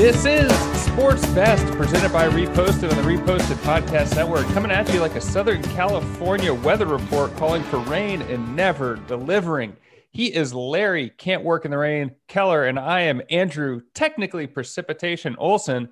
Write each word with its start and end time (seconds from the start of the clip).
This 0.00 0.24
is 0.24 0.50
Sports 0.80 1.26
Best, 1.34 1.62
presented 1.74 2.10
by 2.10 2.26
Reposted 2.26 2.90
on 2.90 2.96
the 2.96 3.02
Reposted 3.02 3.56
Podcast 3.56 4.16
Network, 4.16 4.46
coming 4.54 4.70
at 4.70 4.90
you 4.94 4.98
like 4.98 5.14
a 5.14 5.20
Southern 5.20 5.62
California 5.62 6.54
weather 6.54 6.86
report 6.86 7.36
calling 7.36 7.62
for 7.64 7.80
rain 7.80 8.22
and 8.22 8.56
never 8.56 8.96
delivering. 8.96 9.76
He 10.10 10.34
is 10.34 10.54
Larry, 10.54 11.10
can't 11.10 11.44
work 11.44 11.66
in 11.66 11.70
the 11.70 11.76
rain, 11.76 12.12
Keller, 12.28 12.64
and 12.64 12.78
I 12.78 13.02
am 13.02 13.20
Andrew, 13.28 13.82
technically 13.92 14.46
precipitation 14.46 15.36
Olson. 15.38 15.90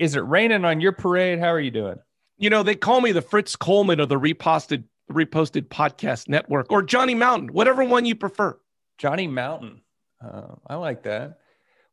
Is 0.00 0.16
it 0.16 0.24
raining 0.24 0.64
on 0.64 0.80
your 0.80 0.90
parade? 0.90 1.38
How 1.38 1.52
are 1.52 1.60
you 1.60 1.70
doing? 1.70 2.00
You 2.36 2.50
know, 2.50 2.64
they 2.64 2.74
call 2.74 3.00
me 3.00 3.12
the 3.12 3.22
Fritz 3.22 3.54
Coleman 3.54 4.00
of 4.00 4.08
the 4.08 4.18
reposted 4.18 4.82
reposted 5.08 5.68
podcast 5.68 6.28
network 6.28 6.66
or 6.72 6.82
Johnny 6.82 7.14
Mountain, 7.14 7.52
whatever 7.52 7.84
one 7.84 8.06
you 8.06 8.16
prefer. 8.16 8.58
Johnny 8.98 9.28
Mountain. 9.28 9.82
Uh, 10.20 10.56
I 10.66 10.74
like 10.74 11.04
that. 11.04 11.38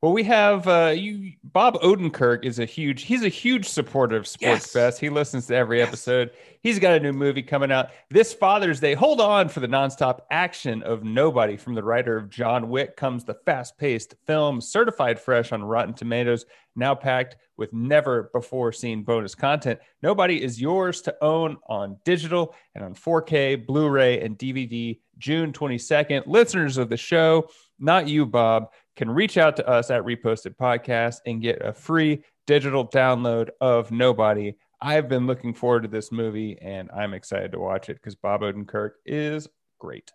Well, 0.01 0.13
we 0.13 0.21
have 0.25 0.67
uh, 0.67 0.93
you. 0.95 1.33
Bob 1.43 1.73
Odenkirk 1.81 2.45
is 2.45 2.59
a 2.59 2.65
huge. 2.65 3.01
He's 3.03 3.23
a 3.23 3.29
huge 3.29 3.67
supporter 3.67 4.15
of 4.15 4.27
Sports 4.27 4.65
Yes. 4.67 4.73
Best. 4.73 4.99
He 4.99 5.09
listens 5.09 5.47
to 5.47 5.55
every 5.55 5.79
Yes. 5.79 5.87
episode. 5.87 6.31
He's 6.61 6.77
got 6.77 6.93
a 6.93 6.99
new 6.99 7.13
movie 7.13 7.41
coming 7.41 7.71
out 7.71 7.89
this 8.11 8.31
Father's 8.31 8.79
Day. 8.79 8.93
Hold 8.93 9.19
on 9.19 9.49
for 9.49 9.59
the 9.59 9.67
nonstop 9.67 10.19
action 10.29 10.83
of 10.83 11.03
Nobody 11.03 11.57
from 11.57 11.73
the 11.73 11.81
writer 11.83 12.15
of 12.15 12.29
John 12.29 12.69
Wick. 12.69 12.95
Comes 12.95 13.23
the 13.23 13.33
fast-paced 13.45 14.13
film, 14.27 14.61
certified 14.61 15.19
fresh 15.19 15.51
on 15.51 15.63
Rotten 15.63 15.95
Tomatoes, 15.95 16.45
now 16.75 16.93
packed 16.93 17.37
with 17.57 17.73
never 17.73 18.29
before 18.33 18.71
seen 18.71 19.01
bonus 19.01 19.33
content. 19.33 19.79
Nobody 20.03 20.43
is 20.43 20.61
yours 20.61 21.01
to 21.01 21.15
own 21.23 21.57
on 21.67 21.97
digital 22.05 22.53
and 22.75 22.83
on 22.83 22.93
4K, 22.93 23.65
Blu-ray, 23.65 24.21
and 24.21 24.37
DVD. 24.37 24.99
June 25.17 25.51
22nd. 25.51 26.27
Listeners 26.27 26.77
of 26.77 26.89
the 26.89 26.97
show, 26.97 27.49
not 27.79 28.07
you, 28.07 28.25
Bob 28.25 28.71
can 28.95 29.09
reach 29.09 29.37
out 29.37 29.55
to 29.57 29.67
us 29.67 29.91
at 29.91 30.03
Reposted 30.03 30.55
Podcast 30.55 31.17
and 31.25 31.41
get 31.41 31.61
a 31.61 31.73
free 31.73 32.23
digital 32.47 32.87
download 32.87 33.49
of 33.61 33.91
Nobody. 33.91 34.55
I've 34.81 35.09
been 35.09 35.27
looking 35.27 35.53
forward 35.53 35.83
to 35.83 35.87
this 35.87 36.11
movie 36.11 36.57
and 36.61 36.89
I'm 36.91 37.13
excited 37.13 37.51
to 37.51 37.59
watch 37.59 37.89
it 37.89 37.95
because 37.95 38.15
Bob 38.15 38.41
Odenkirk 38.41 38.91
is 39.05 39.47
great. 39.79 40.11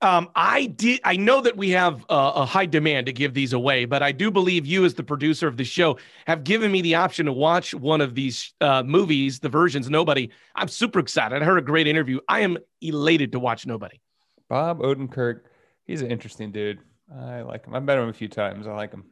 Um, 0.00 0.30
I 0.36 0.66
did. 0.66 1.00
I 1.02 1.16
know 1.16 1.40
that 1.40 1.56
we 1.56 1.70
have 1.70 2.04
uh, 2.08 2.32
a 2.36 2.46
high 2.46 2.66
demand 2.66 3.06
to 3.06 3.12
give 3.12 3.34
these 3.34 3.52
away, 3.52 3.84
but 3.84 4.00
I 4.00 4.12
do 4.12 4.30
believe 4.30 4.64
you, 4.64 4.84
as 4.84 4.94
the 4.94 5.02
producer 5.02 5.48
of 5.48 5.56
the 5.56 5.64
show, 5.64 5.98
have 6.26 6.44
given 6.44 6.70
me 6.70 6.82
the 6.82 6.94
option 6.94 7.26
to 7.26 7.32
watch 7.32 7.74
one 7.74 8.00
of 8.00 8.14
these 8.14 8.54
uh, 8.60 8.84
movies, 8.84 9.40
the 9.40 9.48
versions. 9.48 9.90
Nobody. 9.90 10.30
I'm 10.54 10.68
super 10.68 11.00
excited. 11.00 11.42
I 11.42 11.44
heard 11.44 11.58
a 11.58 11.62
great 11.62 11.88
interview. 11.88 12.20
I 12.28 12.40
am 12.40 12.58
elated 12.80 13.32
to 13.32 13.40
watch 13.40 13.66
Nobody. 13.66 14.00
Bob 14.48 14.78
Odenkirk, 14.80 15.40
he's 15.88 16.02
an 16.02 16.12
interesting 16.12 16.52
dude. 16.52 16.78
I 17.12 17.40
like 17.40 17.66
him. 17.66 17.74
I've 17.74 17.82
met 17.82 17.98
him 17.98 18.08
a 18.08 18.12
few 18.12 18.28
times. 18.28 18.68
I 18.68 18.72
like 18.74 18.92
him. 18.92 19.04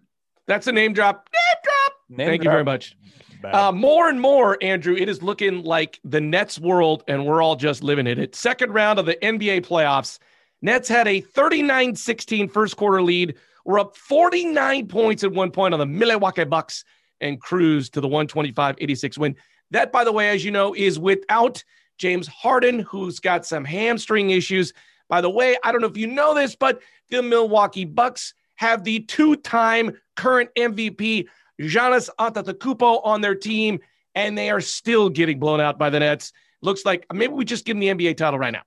That's 0.47 0.69
a 0.69 0.73
name 0.73 0.93
drop. 0.93 1.29
Name 1.33 1.63
drop. 1.65 1.93
Name 2.09 2.29
Thank 2.29 2.45
you 2.45 2.51
very 2.51 2.63
much. 2.63 2.97
Uh, 3.45 3.73
more 3.73 4.09
and 4.09 4.21
more, 4.21 4.57
Andrew, 4.63 4.95
it 4.95 5.09
is 5.09 5.23
looking 5.23 5.65
like 5.65 5.99
the 6.05 6.21
Nets 6.21 6.59
world, 6.59 7.03
and 7.09 7.27
we're 7.27 7.43
all 7.43 7.57
just 7.57 7.83
living 7.83 8.07
in 8.07 8.19
it. 8.19 8.35
Second 8.35 8.73
round 8.73 8.99
of 8.99 9.07
the 9.07 9.17
NBA 9.17 9.67
playoffs. 9.67 10.19
Nets 10.63 10.89
had 10.89 11.09
a 11.09 11.21
39 11.21 11.97
16 11.97 12.49
first 12.49 12.77
quarter 12.77 13.03
lead. 13.03 13.35
We're 13.65 13.81
up 13.81 13.97
49 13.97 14.87
points 14.87 15.25
at 15.25 15.33
one 15.33 15.51
point 15.51 15.75
on 15.75 15.81
the 15.81 15.87
Milwaukee 15.87 16.45
Bucks 16.45 16.85
and 17.21 17.41
cruise 17.41 17.91
to 17.91 18.01
the 18.01 18.09
125 18.09 18.77
86 18.79 19.19
win. 19.19 19.37
That, 19.71 19.91
by 19.91 20.05
the 20.05 20.13
way, 20.13 20.31
as 20.31 20.45
you 20.45 20.51
know, 20.51 20.75
is 20.75 20.99
without 20.99 21.63
James 21.99 22.29
Harden, 22.29 22.81
who's 22.81 23.19
got 23.19 23.45
some 23.45 23.65
hamstring 23.65 24.31
issues. 24.31 24.73
By 25.09 25.21
the 25.21 25.31
way, 25.31 25.57
I 25.63 25.73
don't 25.73 25.81
know 25.81 25.87
if 25.87 25.97
you 25.97 26.07
know 26.07 26.35
this, 26.35 26.57
but 26.57 26.81
the 27.11 27.23
Milwaukee 27.23 27.85
Bucks 27.85 28.35
have 28.57 28.85
the 28.85 29.01
two 29.01 29.37
time 29.37 29.97
current 30.17 30.51
MVP, 30.57 31.27
Giannis 31.61 32.11
Antetokounmpo, 32.19 33.01
on 33.05 33.21
their 33.21 33.35
team, 33.35 33.81
and 34.15 34.37
they 34.37 34.51
are 34.51 34.61
still 34.61 35.09
getting 35.09 35.39
blown 35.39 35.61
out 35.61 35.79
by 35.79 35.91
the 35.91 36.01
Nets. 36.01 36.33
Looks 36.63 36.85
like 36.85 37.07
maybe 37.13 37.35
we 37.35 37.45
just 37.45 37.65
give 37.65 37.79
them 37.79 37.81
the 37.81 38.07
NBA 38.07 38.17
title 38.17 38.39
right 38.39 38.53
now. 38.53 38.63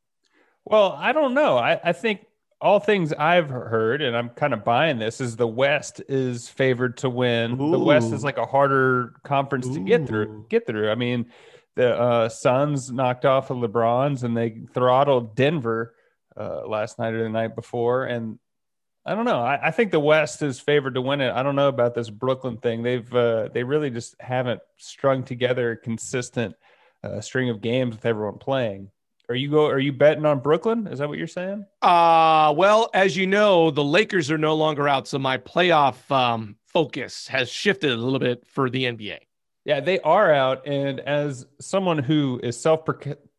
Well, 0.66 0.96
I 0.98 1.12
don't 1.12 1.34
know. 1.34 1.58
I, 1.58 1.80
I 1.84 1.94
think 1.94 2.26
all 2.62 2.80
things 2.80 3.14
I've 3.14 3.50
heard, 3.50 4.02
and 4.02 4.16
I'm 4.16 4.30
kind 4.30 4.54
of 4.54 4.64
buying 4.64 5.00
this, 5.00 5.20
is 5.20 5.36
the 5.36 5.48
West 5.48 6.02
is 6.08 6.48
favored 6.48 6.98
to 6.98 7.10
win. 7.10 7.58
The 7.58 7.80
West 7.80 8.14
is 8.14 8.24
like 8.24 8.38
a 8.38 8.46
harder 8.46 9.16
conference 9.24 9.68
to 9.70 9.80
get 9.80 10.06
through. 10.08 10.46
Get 10.50 10.68
through. 10.68 10.92
I 10.92 10.96
mean, 10.96 11.28
the 11.76 11.98
uh, 11.98 12.30
Suns 12.30 12.92
knocked 12.92 13.26
off 13.26 13.48
the 13.48 13.56
LeBrons, 13.56 14.24
and 14.24 14.36
they 14.36 14.62
throttled 14.74 15.36
Denver 15.36 15.96
uh, 16.38 16.68
last 16.68 17.00
night 17.00 17.14
or 17.14 17.24
the 17.24 17.30
night 17.30 17.56
before, 17.56 18.06
and 18.06 18.40
I 19.06 19.16
don't 19.16 19.26
know. 19.26 19.40
I, 19.40 19.68
I 19.68 19.72
think 19.72 19.92
the 19.92 20.00
West 20.00 20.42
is 20.42 20.60
favored 20.60 20.96
to 20.96 21.02
win 21.02 21.22
it. 21.22 21.32
I 21.32 21.42
don't 21.42 21.56
know 21.56 21.70
about 21.70 21.96
this 21.96 22.10
Brooklyn 22.10 22.58
thing. 22.58 22.84
They've 22.84 23.14
uh, 23.14 23.50
they 23.54 23.64
really 23.64 23.90
just 23.90 24.16
haven't 24.20 24.62
strung 24.78 25.24
together 25.24 25.72
a 25.72 25.78
consistent 25.78 26.56
uh, 27.04 27.22
string 27.22 27.50
of 27.50 27.62
games 27.62 27.96
with 27.96 28.06
everyone 28.06 28.38
playing. 28.38 28.92
Are 29.30 29.36
you 29.36 29.50
go? 29.50 29.68
Are 29.68 29.80
you 29.80 29.94
betting 29.94 30.26
on 30.26 30.40
Brooklyn? 30.40 30.88
Is 30.88 31.00
that 31.00 31.08
what 31.08 31.18
you're 31.18 31.28
saying? 31.28 31.66
Uh, 31.82 32.54
well, 32.58 32.90
as 32.94 33.16
you 33.16 33.28
know, 33.28 33.72
the 33.72 33.84
Lakers 33.84 34.32
are 34.32 34.38
no 34.38 34.56
longer 34.56 34.88
out, 34.88 35.08
so 35.08 35.20
my 35.20 35.38
playoff 35.38 36.10
um, 36.12 36.56
focus 36.66 37.28
has 37.28 37.50
shifted 37.50 37.92
a 37.92 37.98
little 37.98 38.20
bit 38.20 38.46
for 38.48 38.70
the 38.70 38.86
NBA. 38.86 39.20
Yeah, 39.66 39.82
they 39.82 40.00
are 40.00 40.34
out. 40.34 40.66
And 40.66 41.00
as 41.00 41.46
someone 41.60 42.00
who 42.00 42.40
is 42.42 42.60
self 42.60 42.86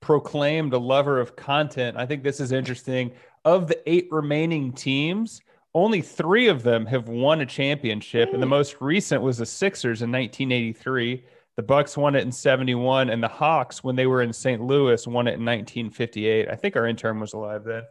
proclaimed 0.01 0.73
a 0.73 0.79
lover 0.79 1.21
of 1.21 1.37
content, 1.37 1.97
I 1.97 2.07
think 2.07 2.23
this 2.23 2.41
is 2.41 2.53
interesting. 2.53 3.13
Of 3.45 3.69
the 3.69 3.81
eight 3.91 4.09
remaining 4.11 4.73
teams, 4.73 5.41
only 5.75 6.03
three 6.03 6.49
of 6.49 6.63
them 6.63 6.85
have 6.87 7.09
won 7.09 7.41
a 7.41 7.47
championship, 7.47 8.33
and 8.33 8.43
the 8.43 8.47
most 8.47 8.77
recent 8.81 9.23
was 9.23 9.39
the 9.39 9.47
Sixers 9.47 10.03
in 10.03 10.11
1983. 10.11 11.25
The 11.57 11.63
Bucks 11.63 11.97
won 11.97 12.17
it 12.17 12.23
in 12.23 12.33
71, 12.33 13.11
and 13.11 13.23
the 13.23 13.29
Hawks, 13.29 13.85
when 13.85 13.97
they 13.97 14.07
were 14.07 14.23
in 14.23 14.33
St. 14.33 14.63
Louis, 14.63 15.07
won 15.07 15.27
it 15.27 15.35
in 15.35 15.45
1958. 15.45 16.49
I 16.49 16.57
think 16.57 16.77
our 16.77 16.87
intern 16.87 17.21
was 17.21 17.35
alive 17.35 17.65
then. 17.65 17.83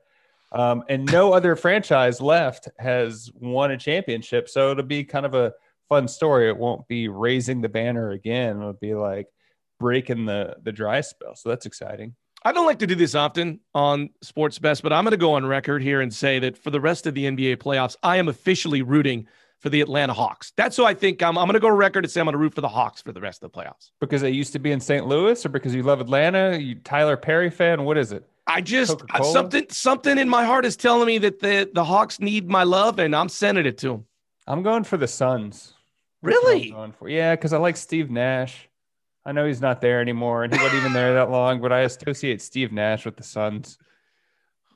Um, 0.52 0.84
and 0.90 1.06
no 1.12 1.34
other 1.34 1.56
franchise 1.56 2.20
left 2.20 2.68
has 2.80 3.32
won 3.36 3.72
a 3.72 3.78
championship. 3.78 4.50
So 4.50 4.72
it'll 4.72 4.84
be 4.84 5.04
kind 5.04 5.26
of 5.26 5.36
a 5.36 5.54
fun 5.88 6.08
story. 6.08 6.50
It 6.50 6.58
won't 6.58 6.88
be 6.88 7.08
raising 7.08 7.62
the 7.62 7.70
banner 7.70 8.12
again. 8.12 8.58
It'll 8.58 8.74
be 8.74 8.96
like 8.96 9.28
breaking 9.80 10.26
the 10.26 10.58
the 10.62 10.72
dry 10.72 11.02
spell. 11.02 11.36
So 11.36 11.50
that's 11.50 11.66
exciting. 11.66 12.16
I 12.44 12.52
don't 12.54 12.66
like 12.66 12.80
to 12.80 12.88
do 12.88 12.96
this 12.96 13.16
often 13.16 13.60
on 13.76 14.12
Sports 14.22 14.60
Best, 14.60 14.82
but 14.82 14.94
I'm 14.94 15.04
going 15.04 15.12
to 15.12 15.18
go 15.18 15.34
on 15.34 15.46
record 15.46 15.82
here 15.82 16.00
and 16.00 16.14
say 16.14 16.40
that 16.40 16.58
for 16.58 16.70
the 16.70 16.80
rest 16.80 17.06
of 17.06 17.14
the 17.14 17.26
NBA 17.26 17.58
playoffs, 17.58 17.98
I 18.02 18.16
am 18.16 18.30
officially 18.30 18.82
rooting 18.82 19.28
for 19.60 19.70
the 19.70 19.82
Atlanta 19.82 20.14
Hawks. 20.14 20.54
That's 20.56 20.78
who 20.78 20.86
I 20.86 20.94
think 20.94 21.22
I'm. 21.22 21.38
I'm 21.38 21.46
going 21.46 21.56
to 21.56 21.60
go 21.60 21.68
on 21.68 21.74
record 21.74 22.06
and 22.06 22.12
say 22.12 22.22
I'm 22.22 22.26
going 22.26 22.34
to 22.34 22.38
root 22.38 22.54
for 22.54 22.62
the 22.62 22.70
Hawks 22.70 23.02
for 23.02 23.12
the 23.12 23.20
rest 23.20 23.44
of 23.44 23.52
the 23.52 23.60
playoffs. 23.60 23.92
Because 24.00 24.22
they 24.22 24.30
used 24.30 24.54
to 24.54 24.60
be 24.60 24.72
in 24.72 24.80
St. 24.80 25.06
Louis, 25.06 25.46
or 25.46 25.50
because 25.50 25.76
you 25.76 25.84
love 25.84 26.00
Atlanta, 26.00 26.58
you 26.58 26.76
Tyler 26.76 27.18
Perry 27.18 27.50
fan. 27.50 27.84
What 27.84 27.98
is 27.98 28.12
it? 28.12 28.26
I 28.48 28.62
just 28.62 28.92
Coca-Cola? 28.92 29.32
something 29.32 29.66
something 29.70 30.18
in 30.18 30.30
my 30.30 30.46
heart 30.46 30.66
is 30.66 30.78
telling 30.78 31.08
me 31.08 31.18
that 31.20 31.40
the 31.40 31.70
the 31.74 31.84
Hawks 31.84 32.20
need 32.20 32.50
my 32.50 32.64
love, 32.64 33.00
and 33.00 33.16
I'm 33.16 33.30
sending 33.30 33.66
it 33.66 33.78
to 33.80 33.90
them. 33.90 34.06
I'm 34.48 34.64
going 34.64 34.86
for 34.86 34.98
the 34.98 35.08
Suns. 35.08 35.74
Really? 36.22 36.72
Going 36.72 36.94
for 36.94 37.10
yeah, 37.10 37.36
because 37.36 37.52
I 37.52 37.58
like 37.58 37.76
Steve 37.76 38.10
Nash. 38.10 38.69
I 39.26 39.32
know 39.32 39.46
he's 39.46 39.62
not 39.62 39.82
there 39.82 40.02
anymore, 40.02 40.44
and 40.44 40.54
he 40.54 40.62
wasn't 40.62 40.82
even 40.82 40.94
there 40.94 41.14
that 41.16 41.30
long. 41.32 41.62
But 41.62 41.72
I 41.72 41.82
associate 41.82 42.42
Steve 42.42 42.72
Nash 42.72 43.06
with 43.06 43.18
the 43.18 43.24
Suns. 43.24 43.78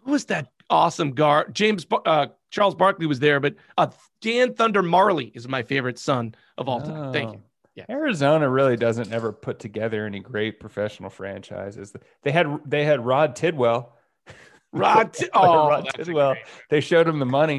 Who 0.04 0.12
was 0.12 0.26
that 0.26 0.50
awesome 0.70 1.12
guard? 1.12 1.56
James 1.56 1.86
uh, 2.06 2.28
Charles 2.52 2.76
Barkley 2.76 3.06
was 3.06 3.20
there, 3.20 3.40
but 3.40 3.56
uh, 3.78 3.88
Dan 4.22 4.54
Thunder 4.54 4.84
Majerle 4.84 5.31
is 5.34 5.48
my 5.48 5.64
favorite 5.64 5.98
son 5.98 6.36
of 6.58 6.68
all 6.68 6.81
time. 6.81 7.14
Thank 7.14 7.34
you. 7.34 7.42
Oh. 7.44 7.50
Yeah. 7.76 7.86
Arizona 7.90 8.48
really 8.48 8.78
doesn't 8.78 9.12
ever 9.12 9.31
put 9.31 9.59
together 9.59 10.06
any 10.06 10.20
great 10.20 10.60
professional 10.60 11.10
franchises. 11.10 11.94
They 12.22 12.31
had 12.31 12.60
they 12.66 12.86
had 12.86 13.04
Rod 13.04 13.36
Tidwell. 13.36 13.98
Rod, 14.72 15.14
Ti- 15.14 15.30
oh, 15.34 15.69
Rod 15.69 15.88
Tidwell. 15.95 16.36
They 16.69 16.81
showed 16.81 17.07
him 17.07 17.18
the 17.18 17.25
money. 17.25 17.57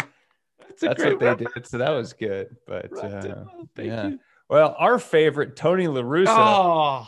that's 0.61 0.83
That's 0.83 1.05
what 1.05 1.19
they 1.19 1.35
did. 1.35 1.67
So 1.67 1.79
that 1.79 1.91
was 1.91 2.13
good. 2.13 2.57
But 2.67 2.97
uh, 2.97 3.45
thank 3.75 3.89
yeah. 3.89 4.09
you. 4.09 4.21
Well, 4.49 4.75
our 4.79 4.99
favorite 4.99 5.57
Tony 5.57 5.89
La 5.89 6.03
Russa, 6.03 6.27
Oh, 6.29 7.07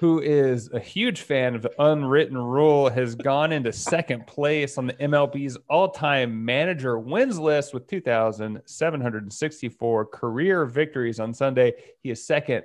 who 0.00 0.20
is 0.20 0.70
a 0.72 0.80
huge 0.80 1.20
fan 1.22 1.54
of 1.54 1.62
the 1.62 1.70
unwritten 1.78 2.36
rule, 2.38 2.88
has 2.88 3.14
gone 3.14 3.52
into 3.52 3.72
second 3.72 4.26
place 4.26 4.78
on 4.78 4.86
the 4.86 4.94
MLB's 4.94 5.58
all-time 5.68 6.44
manager 6.44 6.98
wins 6.98 7.38
list 7.38 7.74
with 7.74 7.86
2,764 7.88 10.06
career 10.06 10.64
victories 10.66 11.20
on 11.20 11.34
Sunday. 11.34 11.72
He 12.02 12.10
is 12.10 12.26
second 12.26 12.62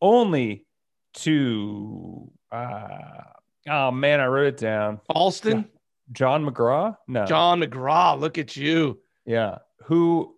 only 0.00 0.66
to 1.14 2.30
uh, 2.50 3.22
oh 3.68 3.90
man, 3.90 4.20
I 4.20 4.26
wrote 4.26 4.46
it 4.48 4.56
down. 4.56 5.00
Alston, 5.08 5.66
John 6.12 6.44
McGraw? 6.44 6.96
No. 7.08 7.24
John 7.26 7.60
McGraw. 7.60 8.18
Look 8.18 8.38
at 8.38 8.56
you. 8.56 8.98
Yeah. 9.26 9.58
Who 9.84 10.33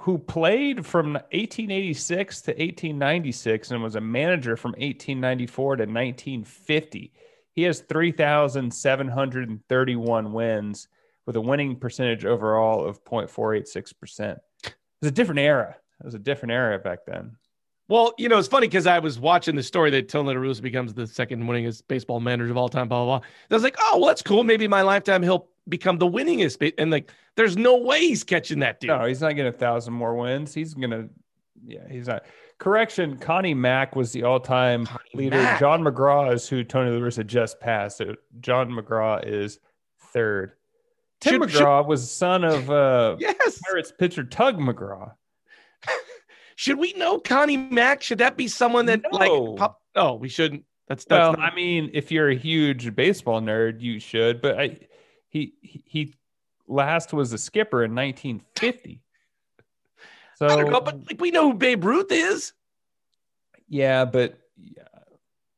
who 0.00 0.16
played 0.16 0.86
from 0.86 1.12
1886 1.12 2.40
to 2.42 2.52
1896 2.52 3.70
and 3.70 3.82
was 3.82 3.96
a 3.96 4.00
manager 4.00 4.56
from 4.56 4.70
1894 4.72 5.76
to 5.76 5.82
1950. 5.82 7.12
He 7.52 7.62
has 7.64 7.80
3,731 7.80 10.32
wins 10.32 10.88
with 11.26 11.36
a 11.36 11.40
winning 11.40 11.76
percentage 11.76 12.24
overall 12.24 12.82
of 12.82 13.04
0.486%. 13.04 14.38
It 14.64 14.74
was 15.02 15.08
a 15.08 15.12
different 15.12 15.40
era. 15.40 15.76
It 16.00 16.06
was 16.06 16.14
a 16.14 16.18
different 16.18 16.52
era 16.52 16.78
back 16.78 17.00
then. 17.06 17.36
Well, 17.88 18.14
you 18.16 18.30
know, 18.30 18.38
it's 18.38 18.48
funny 18.48 18.68
because 18.68 18.86
I 18.86 19.00
was 19.00 19.18
watching 19.18 19.54
the 19.54 19.62
story 19.62 19.90
that 19.90 20.08
Tony 20.08 20.28
La 20.28 20.34
Russa 20.36 20.62
becomes 20.62 20.94
the 20.94 21.06
second 21.06 21.42
winningest 21.42 21.82
baseball 21.88 22.20
manager 22.20 22.52
of 22.52 22.56
all 22.56 22.70
time, 22.70 22.88
blah, 22.88 23.04
blah, 23.04 23.18
blah. 23.18 23.26
I 23.50 23.54
was 23.54 23.64
like, 23.64 23.76
oh, 23.80 23.98
well, 23.98 24.06
that's 24.06 24.22
cool. 24.22 24.44
Maybe 24.44 24.66
my 24.66 24.80
lifetime 24.80 25.22
he'll 25.22 25.50
become 25.68 25.98
the 25.98 26.06
winningest. 26.06 26.72
And 26.78 26.90
like, 26.90 27.10
there's 27.36 27.56
no 27.56 27.76
way 27.76 28.00
he's 28.00 28.24
catching 28.24 28.60
that 28.60 28.80
dude. 28.80 28.88
No, 28.88 29.04
he's 29.04 29.20
not 29.20 29.34
getting 29.36 29.52
a 29.52 29.56
thousand 29.56 29.94
more 29.94 30.14
wins. 30.14 30.54
He's 30.54 30.74
to, 30.74 31.08
yeah, 31.64 31.88
he's 31.88 32.08
not. 32.08 32.24
Correction, 32.58 33.16
Connie 33.16 33.54
Mack 33.54 33.96
was 33.96 34.12
the 34.12 34.24
all-time 34.24 34.84
Connie 34.84 35.00
leader. 35.14 35.38
Mack. 35.38 35.60
John 35.60 35.82
McGraw 35.82 36.34
is 36.34 36.46
who 36.46 36.62
Tony 36.62 36.90
La 36.90 36.98
Russa 36.98 37.26
just 37.26 37.58
passed. 37.58 37.98
So 37.98 38.16
John 38.40 38.70
McGraw 38.70 39.26
is 39.26 39.58
third. 40.12 40.52
Tim 41.20 41.34
should, 41.34 41.50
McGraw 41.50 41.82
should, 41.82 41.88
was 41.88 42.10
son 42.10 42.44
of 42.44 42.70
uh, 42.70 43.16
yes. 43.18 43.60
Pirates 43.66 43.92
pitcher 43.98 44.24
Tug 44.24 44.58
McGraw. 44.58 45.12
should 46.56 46.78
we 46.78 46.92
know 46.94 47.18
Connie 47.18 47.56
Mack? 47.56 48.02
Should 48.02 48.18
that 48.18 48.36
be 48.36 48.48
someone 48.48 48.86
that 48.86 49.02
no. 49.10 49.18
like? 49.18 49.58
Pop- 49.58 49.82
oh, 49.96 50.14
we 50.14 50.28
shouldn't. 50.28 50.64
That's, 50.88 51.04
that's 51.04 51.18
well. 51.18 51.32
Not- 51.32 51.52
I 51.52 51.54
mean, 51.54 51.90
if 51.94 52.10
you're 52.10 52.28
a 52.30 52.36
huge 52.36 52.94
baseball 52.94 53.40
nerd, 53.40 53.80
you 53.80 54.00
should. 54.00 54.42
But 54.42 54.60
I, 54.60 54.78
he 55.30 55.54
he 55.62 56.14
last 56.68 57.12
was 57.12 57.32
a 57.32 57.38
skipper 57.38 57.82
in 57.82 57.94
1950. 57.94 59.00
So 60.36 60.46
I 60.48 60.56
don't 60.56 60.70
know, 60.70 60.80
but 60.80 61.06
like 61.06 61.20
we 61.20 61.30
know 61.30 61.50
who 61.50 61.54
Babe 61.54 61.84
Ruth 61.84 62.12
is. 62.12 62.52
Yeah, 63.68 64.04
but 64.04 64.38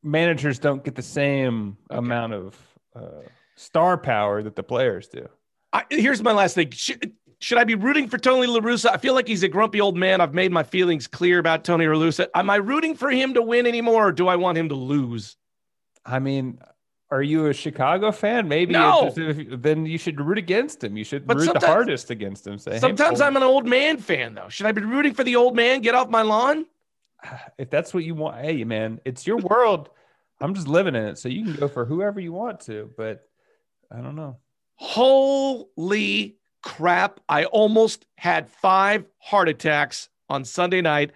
managers 0.03 0.59
don't 0.59 0.83
get 0.83 0.95
the 0.95 1.01
same 1.01 1.77
okay. 1.89 1.97
amount 1.97 2.33
of 2.33 2.57
uh, 2.95 3.21
star 3.55 3.97
power 3.97 4.43
that 4.43 4.55
the 4.55 4.63
players 4.63 5.07
do. 5.07 5.27
I, 5.73 5.85
here's 5.89 6.21
my 6.21 6.31
last 6.31 6.53
thing. 6.53 6.69
Should, 6.69 7.13
should 7.39 7.57
I 7.57 7.63
be 7.63 7.73
rooting 7.73 8.07
for 8.07 8.19
Tony 8.19 8.45
La 8.45 8.59
Russa? 8.59 8.91
I 8.91 8.97
feel 8.97 9.15
like 9.15 9.27
he's 9.27 9.41
a 9.41 9.47
grumpy 9.47 9.81
old 9.81 9.97
man. 9.97 10.21
I've 10.21 10.35
made 10.35 10.51
my 10.51 10.61
feelings 10.61 11.07
clear 11.07 11.39
about 11.39 11.63
Tony 11.63 11.87
La 11.87 11.93
Russa. 11.93 12.27
Am 12.35 12.49
I 12.49 12.57
rooting 12.57 12.95
for 12.95 13.09
him 13.09 13.33
to 13.33 13.41
win 13.41 13.65
anymore, 13.65 14.09
or 14.09 14.11
do 14.11 14.27
I 14.27 14.35
want 14.35 14.57
him 14.57 14.69
to 14.69 14.75
lose? 14.75 15.35
I 16.05 16.19
mean, 16.19 16.59
are 17.13 17.21
you 17.21 17.45
a 17.45 17.53
Chicago 17.53 18.11
fan? 18.11 18.47
Maybe 18.47 18.73
no. 18.73 19.11
Just, 19.15 19.61
then 19.61 19.85
you 19.85 19.99
should 19.99 20.19
root 20.19 20.39
against 20.39 20.83
him. 20.83 20.97
You 20.97 21.03
should 21.03 21.27
but 21.27 21.37
root 21.37 21.53
the 21.59 21.65
hardest 21.65 22.09
against 22.09 22.47
him. 22.47 22.57
Say, 22.57 22.79
sometimes 22.79 23.19
hey, 23.19 23.25
I'm 23.25 23.37
an 23.37 23.43
old 23.43 23.67
man 23.67 23.97
fan, 23.97 24.33
though. 24.33 24.49
Should 24.49 24.65
I 24.65 24.71
be 24.71 24.81
rooting 24.81 25.13
for 25.13 25.23
the 25.23 25.35
old 25.35 25.55
man? 25.55 25.81
Get 25.81 25.93
off 25.93 26.09
my 26.09 26.23
lawn. 26.23 26.65
If 27.57 27.69
that's 27.69 27.93
what 27.93 28.03
you 28.03 28.15
want, 28.15 28.43
hey 28.43 28.65
man, 28.65 28.99
it's 29.05 29.25
your 29.25 29.37
world. 29.37 29.89
I'm 30.41 30.53
just 30.55 30.67
living 30.67 30.95
in 30.95 31.05
it, 31.05 31.17
so 31.17 31.29
you 31.29 31.45
can 31.45 31.55
go 31.55 31.69
for 31.69 31.85
whoever 31.85 32.19
you 32.19 32.33
want 32.33 32.59
to. 32.61 32.89
But 32.97 33.29
I 33.89 34.01
don't 34.01 34.15
know. 34.17 34.37
Holy 34.75 36.35
crap! 36.61 37.21
I 37.29 37.45
almost 37.45 38.05
had 38.17 38.49
five 38.49 39.05
heart 39.19 39.47
attacks 39.47 40.09
on 40.29 40.43
Sunday 40.43 40.81
night. 40.81 41.11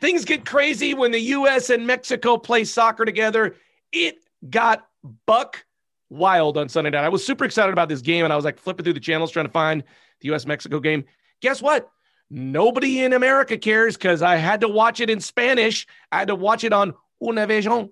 Things 0.00 0.24
get 0.24 0.44
crazy 0.44 0.94
when 0.94 1.12
the 1.12 1.20
U.S. 1.20 1.70
and 1.70 1.86
Mexico 1.86 2.38
play 2.38 2.64
soccer 2.64 3.04
together. 3.04 3.54
It 3.92 4.16
got 4.50 4.88
buck 5.26 5.64
wild 6.10 6.56
on 6.56 6.68
Sunday 6.68 6.90
night. 6.90 7.04
I 7.04 7.08
was 7.08 7.24
super 7.24 7.44
excited 7.44 7.72
about 7.72 7.88
this 7.88 8.02
game 8.02 8.24
and 8.24 8.32
I 8.32 8.36
was 8.36 8.44
like 8.44 8.58
flipping 8.58 8.84
through 8.84 8.92
the 8.92 9.00
channels 9.00 9.30
trying 9.30 9.46
to 9.46 9.52
find 9.52 9.82
the 10.20 10.32
US 10.32 10.46
Mexico 10.46 10.80
game. 10.80 11.04
Guess 11.40 11.62
what? 11.62 11.90
Nobody 12.30 13.02
in 13.02 13.12
America 13.12 13.58
cares 13.58 13.96
because 13.96 14.22
I 14.22 14.36
had 14.36 14.60
to 14.60 14.68
watch 14.68 15.00
it 15.00 15.10
in 15.10 15.20
Spanish. 15.20 15.86
I 16.10 16.18
had 16.18 16.28
to 16.28 16.34
watch 16.34 16.64
it 16.64 16.72
on 16.72 16.94
Una 17.22 17.46
Univision 17.46 17.90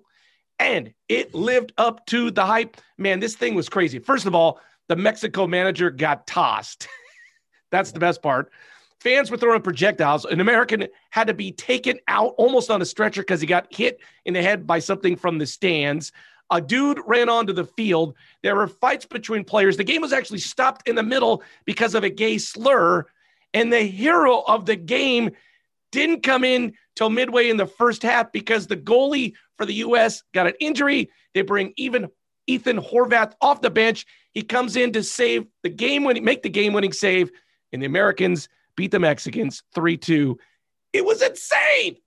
and 0.59 0.93
it 1.09 1.33
lived 1.33 1.73
up 1.77 2.05
to 2.07 2.31
the 2.31 2.45
hype. 2.45 2.77
Man, 2.97 3.19
this 3.19 3.35
thing 3.35 3.55
was 3.55 3.67
crazy. 3.67 3.99
First 3.99 4.25
of 4.25 4.35
all, 4.35 4.59
the 4.87 4.95
Mexico 4.95 5.47
manager 5.47 5.89
got 5.89 6.27
tossed. 6.27 6.87
That's 7.71 7.91
the 7.91 7.99
best 7.99 8.21
part. 8.21 8.51
Fans 8.99 9.31
were 9.31 9.37
throwing 9.37 9.63
projectiles. 9.63 10.25
An 10.25 10.39
American 10.39 10.87
had 11.09 11.25
to 11.27 11.33
be 11.33 11.51
taken 11.51 11.99
out 12.07 12.35
almost 12.37 12.69
on 12.69 12.81
a 12.81 12.85
stretcher 12.85 13.23
because 13.23 13.41
he 13.41 13.47
got 13.47 13.73
hit 13.73 13.99
in 14.25 14.35
the 14.35 14.43
head 14.43 14.67
by 14.67 14.77
something 14.77 15.15
from 15.15 15.39
the 15.39 15.47
stands. 15.47 16.11
A 16.51 16.61
dude 16.61 16.99
ran 17.07 17.29
onto 17.29 17.53
the 17.53 17.63
field. 17.63 18.13
There 18.43 18.55
were 18.55 18.67
fights 18.67 19.05
between 19.05 19.45
players. 19.45 19.77
The 19.77 19.85
game 19.85 20.01
was 20.01 20.13
actually 20.13 20.39
stopped 20.39 20.87
in 20.87 20.95
the 20.95 21.03
middle 21.03 21.43
because 21.65 21.95
of 21.95 22.03
a 22.03 22.09
gay 22.09 22.37
slur. 22.37 23.05
And 23.53 23.71
the 23.71 23.83
hero 23.83 24.41
of 24.41 24.65
the 24.65 24.75
game 24.75 25.31
didn't 25.91 26.23
come 26.23 26.43
in 26.43 26.73
till 26.95 27.09
midway 27.09 27.49
in 27.49 27.57
the 27.57 27.65
first 27.65 28.03
half 28.03 28.31
because 28.31 28.67
the 28.67 28.77
goalie 28.77 29.33
for 29.57 29.65
the 29.65 29.75
U.S. 29.75 30.23
got 30.33 30.47
an 30.47 30.53
injury. 30.59 31.09
They 31.33 31.41
bring 31.41 31.73
even 31.77 32.09
Ethan 32.47 32.77
Horvath 32.77 33.33
off 33.41 33.61
the 33.61 33.69
bench. 33.69 34.05
He 34.33 34.41
comes 34.41 34.75
in 34.75 34.91
to 34.93 35.03
save 35.03 35.45
the 35.63 35.69
game 35.69 36.03
winning, 36.03 36.23
make 36.23 36.43
the 36.43 36.49
game 36.49 36.73
winning 36.73 36.93
save, 36.93 37.31
and 37.71 37.81
the 37.81 37.85
Americans 37.85 38.49
beat 38.75 38.91
the 38.91 38.99
Mexicans 38.99 39.63
3 39.73 39.97
2. 39.97 40.37
It 40.93 41.05
was 41.05 41.21
insane. 41.21 41.97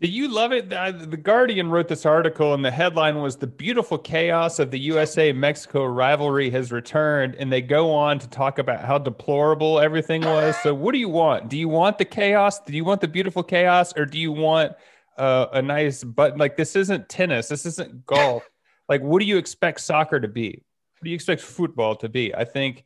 Did 0.00 0.10
you 0.10 0.28
love 0.28 0.52
it? 0.52 0.70
The 0.70 1.18
Guardian 1.20 1.70
wrote 1.70 1.88
this 1.88 2.06
article, 2.06 2.54
and 2.54 2.64
the 2.64 2.70
headline 2.70 3.20
was 3.20 3.34
The 3.36 3.48
Beautiful 3.48 3.98
Chaos 3.98 4.60
of 4.60 4.70
the 4.70 4.78
USA 4.78 5.32
Mexico 5.32 5.84
Rivalry 5.86 6.50
Has 6.50 6.70
Returned. 6.70 7.34
And 7.34 7.52
they 7.52 7.60
go 7.60 7.92
on 7.92 8.20
to 8.20 8.28
talk 8.28 8.60
about 8.60 8.84
how 8.84 8.98
deplorable 8.98 9.80
everything 9.80 10.22
was. 10.22 10.56
So, 10.62 10.72
what 10.72 10.92
do 10.92 10.98
you 10.98 11.08
want? 11.08 11.48
Do 11.48 11.58
you 11.58 11.68
want 11.68 11.98
the 11.98 12.04
chaos? 12.04 12.60
Do 12.60 12.74
you 12.74 12.84
want 12.84 13.00
the 13.00 13.08
beautiful 13.08 13.42
chaos? 13.42 13.92
Or 13.96 14.06
do 14.06 14.20
you 14.20 14.30
want 14.30 14.74
uh, 15.16 15.46
a 15.52 15.62
nice 15.62 16.04
button? 16.04 16.38
Like, 16.38 16.56
this 16.56 16.76
isn't 16.76 17.08
tennis, 17.08 17.48
this 17.48 17.66
isn't 17.66 18.06
golf. 18.06 18.48
like, 18.88 19.02
what 19.02 19.18
do 19.18 19.26
you 19.26 19.36
expect 19.36 19.80
soccer 19.80 20.20
to 20.20 20.28
be? 20.28 20.62
What 21.00 21.04
do 21.04 21.10
you 21.10 21.16
expect 21.16 21.40
football 21.40 21.96
to 21.96 22.08
be? 22.08 22.32
I 22.32 22.44
think 22.44 22.84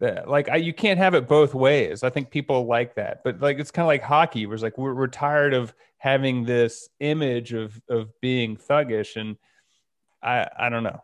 like 0.00 0.48
I, 0.48 0.56
you 0.56 0.72
can't 0.72 0.98
have 0.98 1.14
it 1.14 1.26
both 1.26 1.54
ways. 1.54 2.02
I 2.02 2.10
think 2.10 2.30
people 2.30 2.66
like 2.66 2.94
that, 2.94 3.22
but 3.24 3.40
like 3.40 3.58
it's 3.58 3.70
kind 3.70 3.84
of 3.84 3.88
like 3.88 4.02
hockey, 4.02 4.46
where 4.46 4.54
it's 4.54 4.62
like 4.62 4.78
we're, 4.78 4.94
we're 4.94 5.08
tired 5.08 5.54
of 5.54 5.74
having 5.98 6.44
this 6.44 6.88
image 7.00 7.52
of 7.52 7.80
of 7.88 8.08
being 8.20 8.56
thuggish, 8.56 9.16
and 9.16 9.36
I 10.22 10.48
I 10.56 10.68
don't 10.68 10.84
know. 10.84 11.02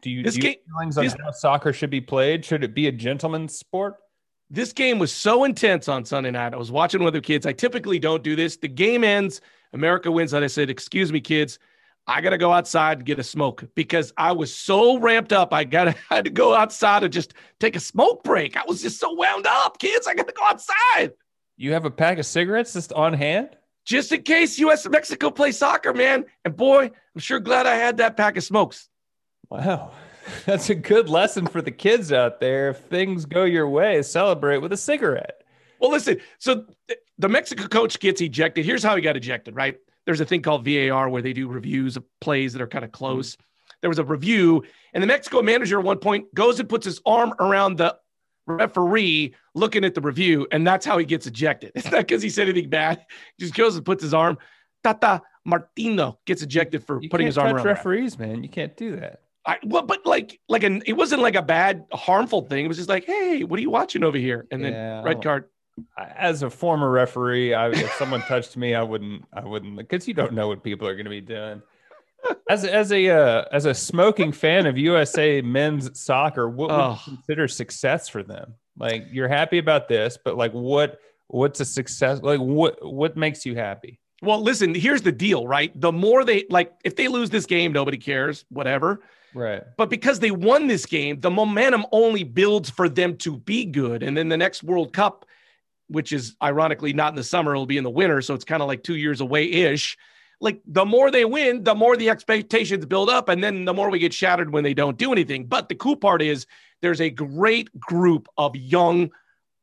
Do 0.00 0.10
you, 0.10 0.22
this 0.22 0.34
do 0.34 0.38
you 0.38 0.42
game, 0.42 0.56
feelings 0.68 0.98
on 0.98 1.04
this, 1.04 1.16
how 1.20 1.30
soccer 1.32 1.72
should 1.72 1.90
be 1.90 2.00
played? 2.00 2.44
Should 2.44 2.62
it 2.62 2.74
be 2.74 2.86
a 2.86 2.92
gentleman's 2.92 3.56
sport? 3.56 3.96
This 4.50 4.72
game 4.72 4.98
was 4.98 5.12
so 5.12 5.44
intense 5.44 5.88
on 5.88 6.04
Sunday 6.04 6.30
night. 6.30 6.54
I 6.54 6.56
was 6.56 6.70
watching 6.70 7.02
with 7.02 7.14
the 7.14 7.20
kids. 7.20 7.46
I 7.46 7.52
typically 7.52 7.98
don't 7.98 8.22
do 8.22 8.34
this. 8.34 8.56
The 8.56 8.68
game 8.68 9.04
ends, 9.04 9.40
America 9.72 10.10
wins, 10.10 10.32
and 10.32 10.44
I 10.44 10.48
said, 10.48 10.70
"Excuse 10.70 11.12
me, 11.12 11.20
kids." 11.20 11.58
I 12.08 12.22
got 12.22 12.30
to 12.30 12.38
go 12.38 12.52
outside 12.52 12.98
and 12.98 13.06
get 13.06 13.18
a 13.18 13.22
smoke 13.22 13.64
because 13.74 14.14
I 14.16 14.32
was 14.32 14.52
so 14.52 14.98
ramped 14.98 15.30
up. 15.32 15.52
I 15.52 15.64
got 15.64 15.94
had 16.08 16.24
to 16.24 16.30
go 16.30 16.54
outside 16.54 17.04
and 17.04 17.12
just 17.12 17.34
take 17.60 17.76
a 17.76 17.80
smoke 17.80 18.24
break. 18.24 18.56
I 18.56 18.62
was 18.66 18.80
just 18.80 18.98
so 18.98 19.12
wound 19.12 19.46
up, 19.46 19.78
kids. 19.78 20.06
I 20.06 20.14
got 20.14 20.26
to 20.26 20.32
go 20.32 20.44
outside. 20.44 21.12
You 21.58 21.74
have 21.74 21.84
a 21.84 21.90
pack 21.90 22.18
of 22.18 22.24
cigarettes 22.24 22.72
just 22.72 22.94
on 22.94 23.12
hand? 23.12 23.50
Just 23.84 24.10
in 24.10 24.22
case 24.22 24.58
US 24.58 24.86
and 24.86 24.92
Mexico 24.92 25.30
play 25.30 25.52
soccer, 25.52 25.92
man. 25.92 26.24
And 26.46 26.56
boy, 26.56 26.84
I'm 26.84 27.20
sure 27.20 27.40
glad 27.40 27.66
I 27.66 27.74
had 27.74 27.98
that 27.98 28.16
pack 28.16 28.38
of 28.38 28.44
smokes. 28.44 28.88
Wow. 29.50 29.92
That's 30.46 30.70
a 30.70 30.74
good 30.74 31.10
lesson 31.10 31.46
for 31.46 31.60
the 31.60 31.70
kids 31.70 32.12
out 32.12 32.40
there. 32.40 32.70
If 32.70 32.78
things 32.78 33.26
go 33.26 33.44
your 33.44 33.68
way, 33.68 34.00
celebrate 34.02 34.58
with 34.58 34.72
a 34.72 34.76
cigarette. 34.76 35.42
Well, 35.78 35.90
listen, 35.90 36.20
so 36.38 36.64
the 37.18 37.28
Mexico 37.28 37.66
coach 37.68 38.00
gets 38.00 38.20
ejected. 38.20 38.64
Here's 38.64 38.82
how 38.82 38.96
he 38.96 39.02
got 39.02 39.16
ejected, 39.16 39.54
right? 39.54 39.78
There's 40.08 40.22
a 40.22 40.24
thing 40.24 40.40
called 40.40 40.64
VAR 40.64 41.10
where 41.10 41.20
they 41.20 41.34
do 41.34 41.48
reviews 41.48 41.98
of 41.98 42.04
plays 42.22 42.54
that 42.54 42.62
are 42.62 42.66
kind 42.66 42.82
of 42.82 42.90
mm-hmm. 42.90 42.96
close. 42.96 43.36
There 43.82 43.90
was 43.90 43.98
a 43.98 44.04
review, 44.04 44.64
and 44.94 45.02
the 45.02 45.06
Mexico 45.06 45.42
manager 45.42 45.78
at 45.78 45.84
one 45.84 45.98
point 45.98 46.34
goes 46.34 46.58
and 46.58 46.66
puts 46.66 46.86
his 46.86 46.98
arm 47.04 47.34
around 47.38 47.76
the 47.76 47.94
referee 48.46 49.34
looking 49.54 49.84
at 49.84 49.94
the 49.94 50.00
review, 50.00 50.46
and 50.50 50.66
that's 50.66 50.86
how 50.86 50.96
he 50.96 51.04
gets 51.04 51.26
ejected. 51.26 51.72
It's 51.76 51.90
not 51.90 52.06
because 52.06 52.22
he 52.22 52.30
said 52.30 52.48
anything 52.48 52.70
bad. 52.70 53.04
He 53.36 53.44
just 53.44 53.54
goes 53.54 53.76
and 53.76 53.84
puts 53.84 54.02
his 54.02 54.14
arm. 54.14 54.38
Tata 54.82 55.20
Martino 55.44 56.18
gets 56.24 56.40
ejected 56.40 56.86
for 56.86 57.02
you 57.02 57.10
putting 57.10 57.26
his 57.26 57.36
arm 57.36 57.56
around 57.56 57.66
referees, 57.66 58.16
that. 58.16 58.26
man. 58.26 58.42
You 58.42 58.48
can't 58.48 58.74
do 58.78 58.96
that. 58.96 59.20
I, 59.44 59.58
well, 59.62 59.82
but 59.82 60.06
like, 60.06 60.40
like 60.48 60.62
an, 60.62 60.82
it 60.86 60.94
wasn't 60.94 61.20
like 61.20 61.34
a 61.34 61.42
bad, 61.42 61.84
harmful 61.92 62.46
thing. 62.46 62.64
It 62.64 62.68
was 62.68 62.78
just 62.78 62.88
like, 62.88 63.04
hey, 63.04 63.44
what 63.44 63.58
are 63.58 63.62
you 63.62 63.70
watching 63.70 64.04
over 64.04 64.16
here? 64.16 64.46
And 64.50 64.64
then 64.64 65.04
red 65.04 65.22
card 65.22 65.50
as 65.96 66.42
a 66.42 66.50
former 66.50 66.90
referee, 66.90 67.54
I, 67.54 67.68
if 67.70 67.92
someone 67.94 68.20
touched 68.22 68.56
me, 68.56 68.74
I 68.74 68.82
wouldn't, 68.82 69.24
I 69.32 69.44
wouldn't, 69.44 69.76
because 69.76 70.06
you 70.06 70.14
don't 70.14 70.32
know 70.32 70.48
what 70.48 70.62
people 70.62 70.86
are 70.86 70.94
going 70.94 71.04
to 71.04 71.10
be 71.10 71.20
doing. 71.20 71.62
As 72.50 72.64
as 72.64 72.90
a 72.90 73.08
uh, 73.10 73.44
as 73.52 73.64
a 73.64 73.74
smoking 73.74 74.32
fan 74.32 74.66
of 74.66 74.76
USA 74.76 75.40
men's 75.40 76.00
soccer, 76.00 76.48
what 76.48 76.70
would 76.70 76.80
oh. 76.80 77.00
you 77.06 77.16
consider 77.16 77.46
success 77.46 78.08
for 78.08 78.22
them? 78.22 78.54
Like 78.76 79.06
you're 79.10 79.28
happy 79.28 79.58
about 79.58 79.88
this, 79.88 80.18
but 80.22 80.36
like 80.36 80.52
what 80.52 80.98
what's 81.28 81.60
a 81.60 81.64
success? 81.64 82.20
Like 82.20 82.40
what 82.40 82.84
what 82.84 83.16
makes 83.16 83.46
you 83.46 83.54
happy? 83.54 84.00
Well, 84.22 84.42
listen, 84.42 84.74
here's 84.74 85.02
the 85.02 85.12
deal, 85.12 85.46
right? 85.46 85.78
The 85.80 85.92
more 85.92 86.24
they 86.24 86.44
like, 86.50 86.72
if 86.84 86.96
they 86.96 87.06
lose 87.06 87.30
this 87.30 87.46
game, 87.46 87.72
nobody 87.72 87.98
cares, 87.98 88.44
whatever. 88.48 89.02
Right. 89.34 89.62
But 89.76 89.90
because 89.90 90.18
they 90.18 90.30
won 90.30 90.66
this 90.66 90.86
game, 90.86 91.20
the 91.20 91.30
momentum 91.30 91.86
only 91.92 92.24
builds 92.24 92.70
for 92.70 92.88
them 92.88 93.16
to 93.18 93.36
be 93.36 93.64
good. 93.64 94.02
And 94.02 94.16
then 94.16 94.28
the 94.28 94.36
next 94.36 94.64
World 94.64 94.92
Cup, 94.92 95.24
which 95.88 96.12
is 96.12 96.36
ironically 96.42 96.92
not 96.92 97.12
in 97.12 97.16
the 97.16 97.24
summer, 97.24 97.52
it'll 97.52 97.66
be 97.66 97.78
in 97.78 97.84
the 97.84 97.90
winter. 97.90 98.22
So 98.22 98.34
it's 98.34 98.44
kind 98.44 98.62
of 98.62 98.68
like 98.68 98.82
two 98.82 98.96
years 98.96 99.20
away 99.20 99.50
ish. 99.50 99.96
Like 100.40 100.60
the 100.66 100.84
more 100.84 101.10
they 101.10 101.24
win, 101.24 101.64
the 101.64 101.74
more 101.74 101.96
the 101.96 102.10
expectations 102.10 102.86
build 102.86 103.10
up, 103.10 103.28
and 103.28 103.42
then 103.42 103.64
the 103.64 103.74
more 103.74 103.90
we 103.90 103.98
get 103.98 104.14
shattered 104.14 104.52
when 104.52 104.62
they 104.62 104.74
don't 104.74 104.96
do 104.96 105.12
anything. 105.12 105.46
But 105.46 105.68
the 105.68 105.74
cool 105.74 105.96
part 105.96 106.22
is 106.22 106.46
there's 106.80 107.00
a 107.00 107.10
great 107.10 107.68
group 107.80 108.28
of 108.36 108.54
young 108.54 109.10